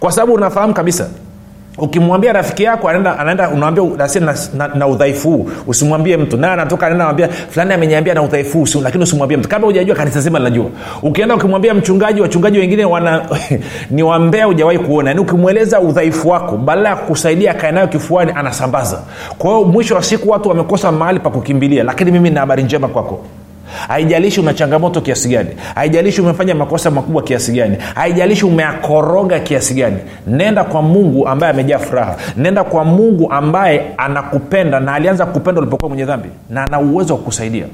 Kwa 0.00 0.12
sababu 0.12 0.32
unafahamu 0.32 0.74
kabisa 0.74 1.08
ukimwambia 1.78 2.32
rafiki 2.32 2.62
yako 2.62 2.88
anaenda 2.88 3.18
anaenda 3.18 3.48
unawambia 3.50 3.84
na, 4.20 4.34
na, 4.54 4.68
na 4.68 4.86
udhaifu 4.86 5.30
huu 5.30 5.50
usimwambie 5.66 6.16
mtu. 6.16 6.36
Naye 6.36 6.52
anatoka 6.52 6.86
anaenda 6.86 7.04
anambia 7.04 7.28
fulani 7.28 7.72
ameniambia 7.72 8.14
na 8.14 8.22
udhaifu 8.22 8.58
huu 8.58 8.80
lakini 8.82 9.04
usimwambie 9.04 9.36
mtu. 9.36 9.48
Kabla 9.48 9.66
hujajua 9.66 9.96
kanisa 9.96 10.20
zima 10.20 10.38
linajua. 10.38 10.66
Ukienda 11.02 11.34
ukimwambia 11.34 11.74
mchungaji 11.74 12.20
wachungaji 12.20 12.58
wengine 12.58 12.84
wana 12.84 13.22
ni 13.90 14.02
wambea 14.02 14.44
hujawahi 14.44 14.78
kuona. 14.78 15.10
Yaani 15.10 15.20
ukimweleza 15.20 15.80
udhaifu 15.80 16.28
wako 16.28 16.56
badala 16.56 16.88
ya 16.88 16.96
kusaidia 16.96 17.50
akae 17.50 17.72
nayo 17.72 17.86
kifuani 17.88 18.32
anasambaza. 18.34 19.00
Kwa 19.38 19.50
hiyo 19.50 19.64
mwisho 19.68 19.94
wa 19.94 20.02
siku 20.02 20.30
watu 20.30 20.48
wamekosa 20.48 20.92
mahali 20.92 21.20
pa 21.20 21.30
kukimbilia. 21.30 21.84
Lakini 21.84 22.10
mimi 22.10 22.30
na 22.30 22.40
habari 22.40 22.62
njema 22.62 22.88
kwako 22.88 23.24
haijalishi 23.88 24.40
una 24.40 24.54
changamoto 24.54 25.00
kiasi 25.00 25.28
gani 25.28 25.50
haijalishi 25.74 26.20
umefanya 26.20 26.54
makosa 26.54 26.90
makubwa 26.90 27.22
kiasi 27.22 27.52
gani 27.52 27.76
haijalishi 27.94 28.46
umeakoroga 28.46 29.40
kiasi 29.40 29.74
gani 29.74 29.96
nenda 30.26 30.64
kwa 30.64 30.82
mungu 30.82 31.28
ambaye 31.28 31.52
amejaa 31.52 31.78
furaha 31.78 32.16
nenda 32.36 32.64
kwa 32.64 32.84
mungu 32.84 33.32
ambaye 33.32 33.82
anakupenda 33.96 34.80
na 34.80 34.94
alianza 34.94 35.26
kupenda 35.26 35.60
ulipokuwa 35.60 35.88
mwenye 35.88 36.04
dhambi 36.04 36.28
na 36.50 36.64
ana 36.66 36.80
uwezo 36.80 37.12
wa 37.12 37.18
kukusaidia 37.18 37.64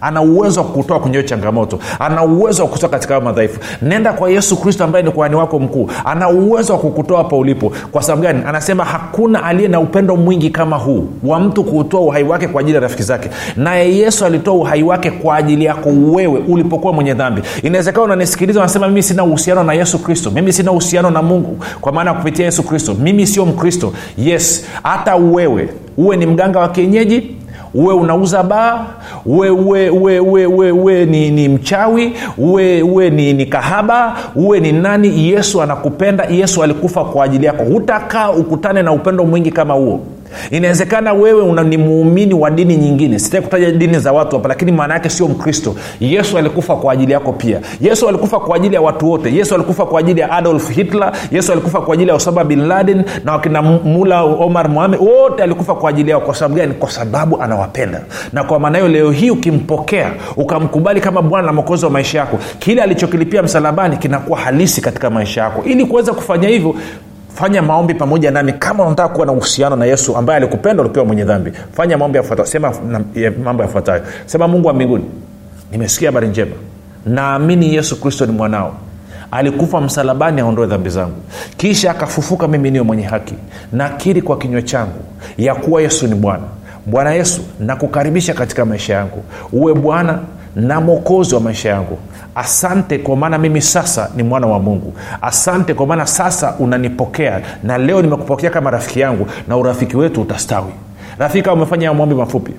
ana 0.00 0.22
uwezo 0.22 0.60
wa 0.60 0.66
kutoa 0.66 1.00
kwenye 1.00 1.16
hiyo 1.16 1.28
changamoto. 1.28 1.78
Ana 1.98 2.24
uwezo 2.24 2.62
wa 2.62 2.68
kutoa 2.68 2.88
katika 2.88 3.20
madhaifu. 3.20 3.60
Nenda 3.82 4.12
kwa 4.12 4.30
yesu 4.30 4.56
kristo 4.56 4.84
ambaye 4.84 5.04
ni 5.04 5.10
kuhani 5.10 5.34
wako 5.34 5.58
mkuu. 5.58 5.90
Ana 6.04 6.28
uwezo 6.28 6.72
wa 6.72 6.78
kukutoa 6.78 7.18
hapa 7.18 7.36
ulipo. 7.36 7.72
Kwa 7.92 8.02
sababu 8.02 8.22
gani? 8.22 8.42
Anasema 8.46 8.84
hakuna 8.84 9.44
aliye 9.44 9.68
na 9.68 9.80
upendo 9.80 10.16
mwingi 10.16 10.50
kama 10.50 10.76
huu 10.76 11.06
wa 11.24 11.40
mtu 11.40 11.64
kuutoa 11.64 12.00
uhai 12.00 12.24
wake 12.24 12.48
kwa 12.48 12.60
ajili 12.60 12.74
ya 12.74 12.80
rafiki 12.80 13.02
zake. 13.02 13.30
Naye 13.56 13.96
yesu 13.98 14.24
alitoa 14.24 14.54
uhai 14.54 14.82
wake 14.82 15.10
kwa 15.10 15.36
ajili 15.36 15.64
yako 15.64 15.88
wewe 15.88 16.42
ulipokuwa 16.48 16.92
mwenye 16.92 17.14
dhambi. 17.14 17.42
Inawezekana 17.62 18.04
unanisikiliza 18.04 18.60
unasema 18.60 18.88
mimi 18.88 19.02
sina 19.02 19.24
uhusiano 19.24 19.64
na 19.64 19.72
yesu 19.74 19.98
kristo. 19.98 20.30
Mimi 20.30 20.52
sina 20.52 20.70
uhusiano 20.72 21.10
na 21.10 21.22
mungu. 21.22 21.58
Kwa 21.80 21.92
maana 21.92 22.10
ya 22.10 22.16
kupitia 22.16 22.44
yesu 22.44 22.62
kristo. 22.62 22.94
Mimi 22.94 23.26
sio 23.26 23.46
mkristo. 23.46 23.92
Yes 24.18 24.64
hata 24.82 25.16
wewe 25.16 25.68
uwe 25.96 26.16
ni 26.16 26.26
mganga 26.26 26.58
wa 26.58 26.68
kienyeji 26.68 27.36
uwe 27.74 27.94
unauza 27.94 28.42
baa 28.42 28.86
uwe 29.26 29.50
uwe 29.50 29.90
uwe 29.90 30.18
uwe 30.20 30.46
uwe, 30.46 30.70
uwe 30.70 31.04
ni, 31.06 31.30
ni 31.30 31.48
mchawi 31.48 32.12
uwe 32.38 32.82
uwe 32.82 33.10
ni, 33.10 33.32
ni 33.32 33.46
kahaba 33.46 34.16
uwe 34.36 34.60
ni 34.60 34.72
nani. 34.72 35.28
Yesu 35.28 35.62
anakupenda 35.62 36.24
yesu 36.24 36.62
alikufa 36.62 37.04
kwa 37.04 37.24
ajili 37.24 37.46
yako. 37.46 37.64
Hutakaa 37.64 38.30
ukutane 38.30 38.82
na 38.82 38.92
upendo 38.92 39.24
mwingi 39.24 39.50
kama 39.50 39.74
huo 39.74 40.00
inawezekana 40.50 41.12
wewe 41.12 41.62
ni 41.64 41.76
muumini 41.76 42.34
wa 42.34 42.50
dini 42.50 42.76
nyingine. 42.76 43.18
Sitaki 43.18 43.44
kutaja 43.44 43.70
dini 43.72 43.98
za 43.98 44.12
watu 44.12 44.36
hapa 44.36 44.48
lakini 44.48 44.72
maana 44.72 44.94
yake 44.94 45.08
sio 45.08 45.28
mkristo. 45.28 45.74
Yesu 46.00 46.38
alikufa 46.38 46.76
kwa 46.76 46.92
ajili 46.92 47.12
yako 47.12 47.32
pia. 47.32 47.60
Yesu 47.80 48.08
alikufa 48.08 48.40
kwa 48.40 48.56
ajili 48.56 48.74
ya 48.74 48.80
watu 48.80 49.10
wote. 49.10 49.34
Yesu 49.34 49.54
alikufa 49.54 49.86
kwa 49.86 50.00
ajili 50.00 50.20
ya 50.20 50.30
adolf 50.30 50.70
hitler. 50.70 51.12
Yesu 51.32 51.52
alikufa 51.52 51.80
kwa 51.80 51.94
ajili 51.94 52.08
ya 52.08 52.14
osama 52.16 52.44
bin 52.44 52.66
laden 52.66 53.04
na 53.24 53.32
wakina 53.32 53.62
mula 53.62 54.22
omar 54.22 54.68
muhamed 54.68 55.00
wote 55.00 55.42
alikufa 55.42 55.74
kwa 55.74 55.90
ajili 55.90 56.10
yao. 56.10 56.20
Kwa 56.20 56.34
sababu 56.34 56.54
gani? 56.54 56.74
Kwa 56.74 56.90
sababu 56.90 57.42
anawapenda. 57.42 58.00
Na 58.32 58.44
kwa 58.44 58.60
maana 58.60 58.78
hiyo 58.78 58.90
leo 58.90 59.10
hii 59.10 59.30
ukimpokea 59.30 60.10
ukamkubali 60.36 61.00
kama 61.00 61.22
bwana 61.22 61.46
na 61.46 61.52
mokozi 61.52 61.84
wa 61.84 61.90
maisha 61.90 62.18
yako 62.18 62.38
kile 62.58 62.82
alichokilipia 62.82 63.42
msalabani 63.42 63.96
kinakuwa 63.96 64.38
halisi 64.38 64.80
katika 64.80 65.10
maisha 65.10 65.40
yako. 65.42 65.62
Ili 65.64 65.84
kuweza 65.86 66.12
kufanya 66.12 66.48
hivyo 66.48 66.74
fanya 67.34 67.62
maombi 67.62 67.94
pamoja 67.94 68.30
nami 68.30 68.52
kama 68.52 68.84
unataka 68.84 69.08
kuwa 69.14 69.26
na 69.26 69.32
uhusiano 69.32 69.76
na 69.76 69.84
yesu 69.84 70.16
ambaye 70.16 70.36
alikupenda 70.36 70.82
ulipewa 70.82 71.06
mwenye 71.06 71.24
dhambi. 71.24 71.52
Fanya 71.72 71.98
maombi 71.98 72.18
sema 72.44 72.72
ya 73.14 73.30
mambo 73.44 73.62
yafuatayo. 73.62 74.02
Sema 74.26 74.48
mungu 74.48 74.68
wa 74.68 74.74
mbinguni 74.74 75.04
nimesikia 75.72 76.08
habari 76.08 76.28
njema. 76.28 76.52
Naamini 77.06 77.74
yesu 77.74 78.00
kristo 78.00 78.26
ni 78.26 78.32
mwanao. 78.32 78.74
Alikufa 79.30 79.80
msalabani 79.80 80.40
aondoe 80.40 80.66
dhambi 80.66 80.90
zangu. 80.90 81.16
Kisha 81.56 81.90
akafufuka 81.90 82.48
mimi 82.48 82.70
niyo 82.70 82.84
mwenye 82.84 83.02
haki. 83.02 83.34
Nakiri 83.72 84.22
kwa 84.22 84.38
kinywa 84.38 84.62
changu 84.62 85.00
ya 85.38 85.54
kuwa 85.54 85.82
yesu 85.82 86.06
ni 86.06 86.14
bwana. 86.14 86.42
Bwana 86.86 87.10
yesu 87.14 87.40
nakukaribisha 87.60 88.34
katika 88.34 88.64
maisha 88.64 88.94
yangu. 88.94 89.22
Uwe 89.52 89.74
bwana 89.74 90.18
na 90.56 90.80
mwokozi 90.80 91.34
wa 91.34 91.40
maisha 91.40 91.68
yangu. 91.68 91.98
Asante 92.34 92.98
kwa 92.98 93.16
maana 93.16 93.38
mimi 93.38 93.62
sasa 93.62 94.10
ni 94.16 94.22
mwana 94.22 94.46
wa 94.46 94.58
mungu. 94.58 94.92
Asante 95.22 95.74
kwa 95.74 95.86
maana 95.86 96.06
sasa 96.06 96.54
unanipokea 96.58 97.40
na 97.62 97.78
leo 97.78 98.02
nimekupokea 98.02 98.50
kama 98.50 98.70
rafiki 98.70 99.00
yangu 99.00 99.26
na 99.48 99.56
urafiki 99.56 99.96
wetu 99.96 100.20
utastawi. 100.22 100.72
Rafiki 101.18 101.48
umefanya 101.48 101.94
maombi 101.94 102.14
mafupi 102.14 102.52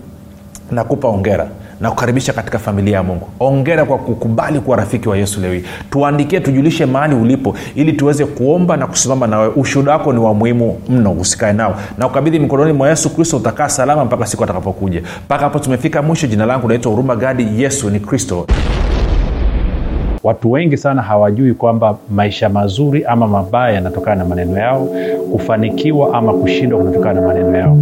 nakupa 0.72 1.08
ongera. 1.08 1.48
Na 1.82 1.90
kukaribisha 1.92 2.34
katika 2.34 2.60
familia 2.60 2.96
ya 2.96 3.04
mungu. 3.04 3.28
Ongera 3.40 3.86
kwa 3.86 3.98
kukubali 3.98 4.60
kuwa 4.60 4.78
rafiki 4.78 5.10
wa 5.10 5.18
yesu 5.18 5.42
leo 5.42 5.54
hii. 5.54 5.64
Tuandikie 5.90 6.40
tujulishe 6.40 6.86
mahali 6.86 7.16
ulipo 7.16 7.56
ili 7.76 7.94
tuweze 7.94 8.26
kuomba 8.26 8.78
na 8.78 8.88
kusimama 8.88 9.28
nawe. 9.28 9.48
Ushuhuda 9.56 9.92
wako 9.92 10.14
ni 10.14 10.20
wa 10.20 10.34
muhimu 10.34 10.78
mno 10.90 11.12
usikae 11.12 11.54
nao. 11.54 11.76
Na 11.98 12.08
ukabidhi 12.08 12.40
mikononi 12.40 12.74
mwa 12.74 12.90
yesu 12.90 13.10
kristo 13.16 13.38
utakaa 13.38 13.70
salama 13.70 14.06
mpaka 14.06 14.26
siku 14.26 14.44
atakapokuja. 14.44 15.02
Mpaka 15.26 15.44
hapo 15.44 15.60
tumefika 15.60 16.02
mwisho. 16.02 16.28
Jina 16.28 16.46
langu 16.46 16.68
naitwa 16.68 16.92
huruma 16.92 17.16
gadi. 17.16 17.48
Yesu 17.64 17.90
ni 17.90 18.00
kristo. 18.00 18.48
Watu 20.24 20.52
wengi 20.52 20.78
sana 20.78 21.02
hawajui 21.02 21.54
kwamba 21.54 21.98
maisha 22.12 22.50
mazuri 22.50 23.04
ama 23.06 23.28
mabaya 23.28 23.74
yanatokana 23.76 24.16
na 24.16 24.26
maneno 24.26 24.58
yao 24.60 24.88
kufanikiwa 25.32 26.14
ama 26.18 26.34
kushindwa 26.34 26.80
kunatokana 26.80 27.22
na 27.22 27.28
maneno 27.28 27.58
yao 27.58 27.78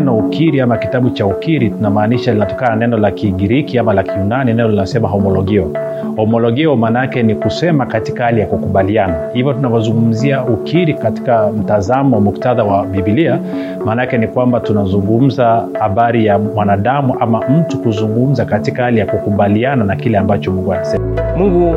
neno 0.00 0.16
ukiri 0.18 0.60
ama 0.60 0.76
kitabu 0.76 1.10
cha 1.10 1.26
ukiri 1.26 1.70
tunamaanisha 1.70 2.32
linatokana 2.32 2.70
na 2.70 2.76
neno 2.76 2.96
la 2.96 3.10
kigiriki 3.10 3.78
ama 3.78 3.92
la 3.92 4.02
kiunani 4.02 4.54
neno 4.54 4.68
linasema 4.68 5.08
homologio. 5.08 5.70
Homologio 6.16 6.76
maana 6.76 6.98
yake 6.98 7.22
ni 7.22 7.34
kusema 7.34 7.86
katika 7.86 8.24
hali 8.24 8.40
ya 8.40 8.46
kukubaliana. 8.46 9.14
Hivyo 9.34 9.52
tunavyozungumzia 9.52 10.44
ukiri 10.44 10.94
katika 10.94 11.52
mtazamo 11.52 12.20
muktadha 12.20 12.64
wa 12.64 12.86
bibilia 12.86 13.38
maana 13.84 14.02
yake 14.02 14.18
ni 14.18 14.28
kwamba 14.28 14.60
tunazungumza 14.60 15.68
habari 15.80 16.26
ya 16.26 16.38
mwanadamu 16.38 17.14
ama 17.20 17.40
mtu 17.48 17.78
kuzungumza 17.78 18.44
katika 18.44 18.82
hali 18.82 18.98
ya 18.98 19.06
kukubaliana 19.06 19.84
na 19.84 19.96
kile 19.96 20.18
ambacho 20.18 20.52
mungu 20.52 20.72
anasema. 20.72 21.04
Mungu 21.36 21.76